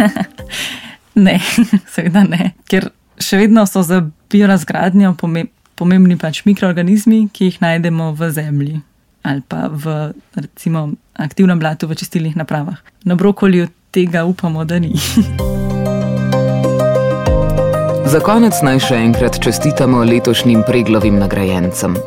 ne, 1.27 1.39
seveda 1.93 2.23
ne, 2.23 2.55
ker 2.65 2.89
še 3.21 3.37
vedno 3.37 3.67
so 3.69 3.85
za 3.85 4.01
biorazgradnjo 4.33 5.13
pomembni 5.75 6.17
pač 6.17 6.41
mikroorganizmi, 6.49 7.27
ki 7.29 7.51
jih 7.51 7.61
najdemo 7.61 8.09
v 8.17 8.31
zemlji 8.31 8.81
ali 9.21 9.41
pa 9.45 9.67
v 9.69 10.15
recimo, 10.33 10.87
aktivnem 11.13 11.59
blatu 11.59 11.85
v 11.85 11.99
čistilnih 11.99 12.33
napravah. 12.39 12.81
Na 13.05 13.15
brokoliju 13.15 13.67
tega 13.91 14.25
upamo, 14.25 14.65
da 14.65 14.79
ni. 14.79 14.95
Za 18.07 18.21
konec 18.23 18.55
naj 18.63 18.77
še 18.87 18.97
enkrat 19.03 19.35
čestitamo 19.43 19.99
letošnjim 20.07 20.61
preglovim 20.63 21.17
nagrajencem. 21.19 21.97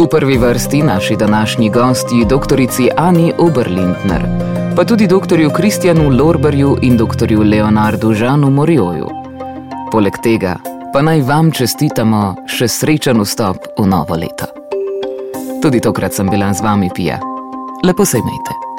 V 0.00 0.06
prvi 0.08 0.38
vrsti 0.40 0.80
naši 0.82 1.16
današnji 1.20 1.68
gosti, 1.68 2.24
dr. 2.24 2.62
Ani 2.96 3.32
Oberlindner, 3.38 4.24
pa 4.76 4.84
tudi 4.84 5.06
dr. 5.06 5.44
Kristjanu 5.52 6.08
Lorberju 6.08 6.78
in 6.82 6.96
dr. 6.96 7.36
Leonardu 7.44 8.14
Žanu 8.14 8.50
Morjoju. 8.50 9.08
Poleg 9.92 10.16
tega 10.24 10.56
pa 10.92 11.04
naj 11.04 11.20
vam 11.20 11.52
čestitamo 11.52 12.48
še 12.48 12.68
srečen 12.68 13.20
vstop 13.20 13.76
v 13.76 13.86
novo 13.86 14.16
leto. 14.16 14.48
Tudi 15.60 15.84
tokrat 15.84 16.16
sem 16.16 16.32
bila 16.32 16.48
z 16.56 16.64
vami, 16.64 16.88
Pija. 16.96 17.20
Lepo 17.84 18.08
se 18.08 18.24
imejte. 18.24 18.71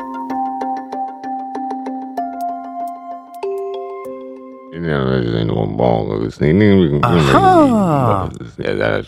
Aha! 7.01 8.27
Ja, 8.57 8.73
dat 8.73 9.03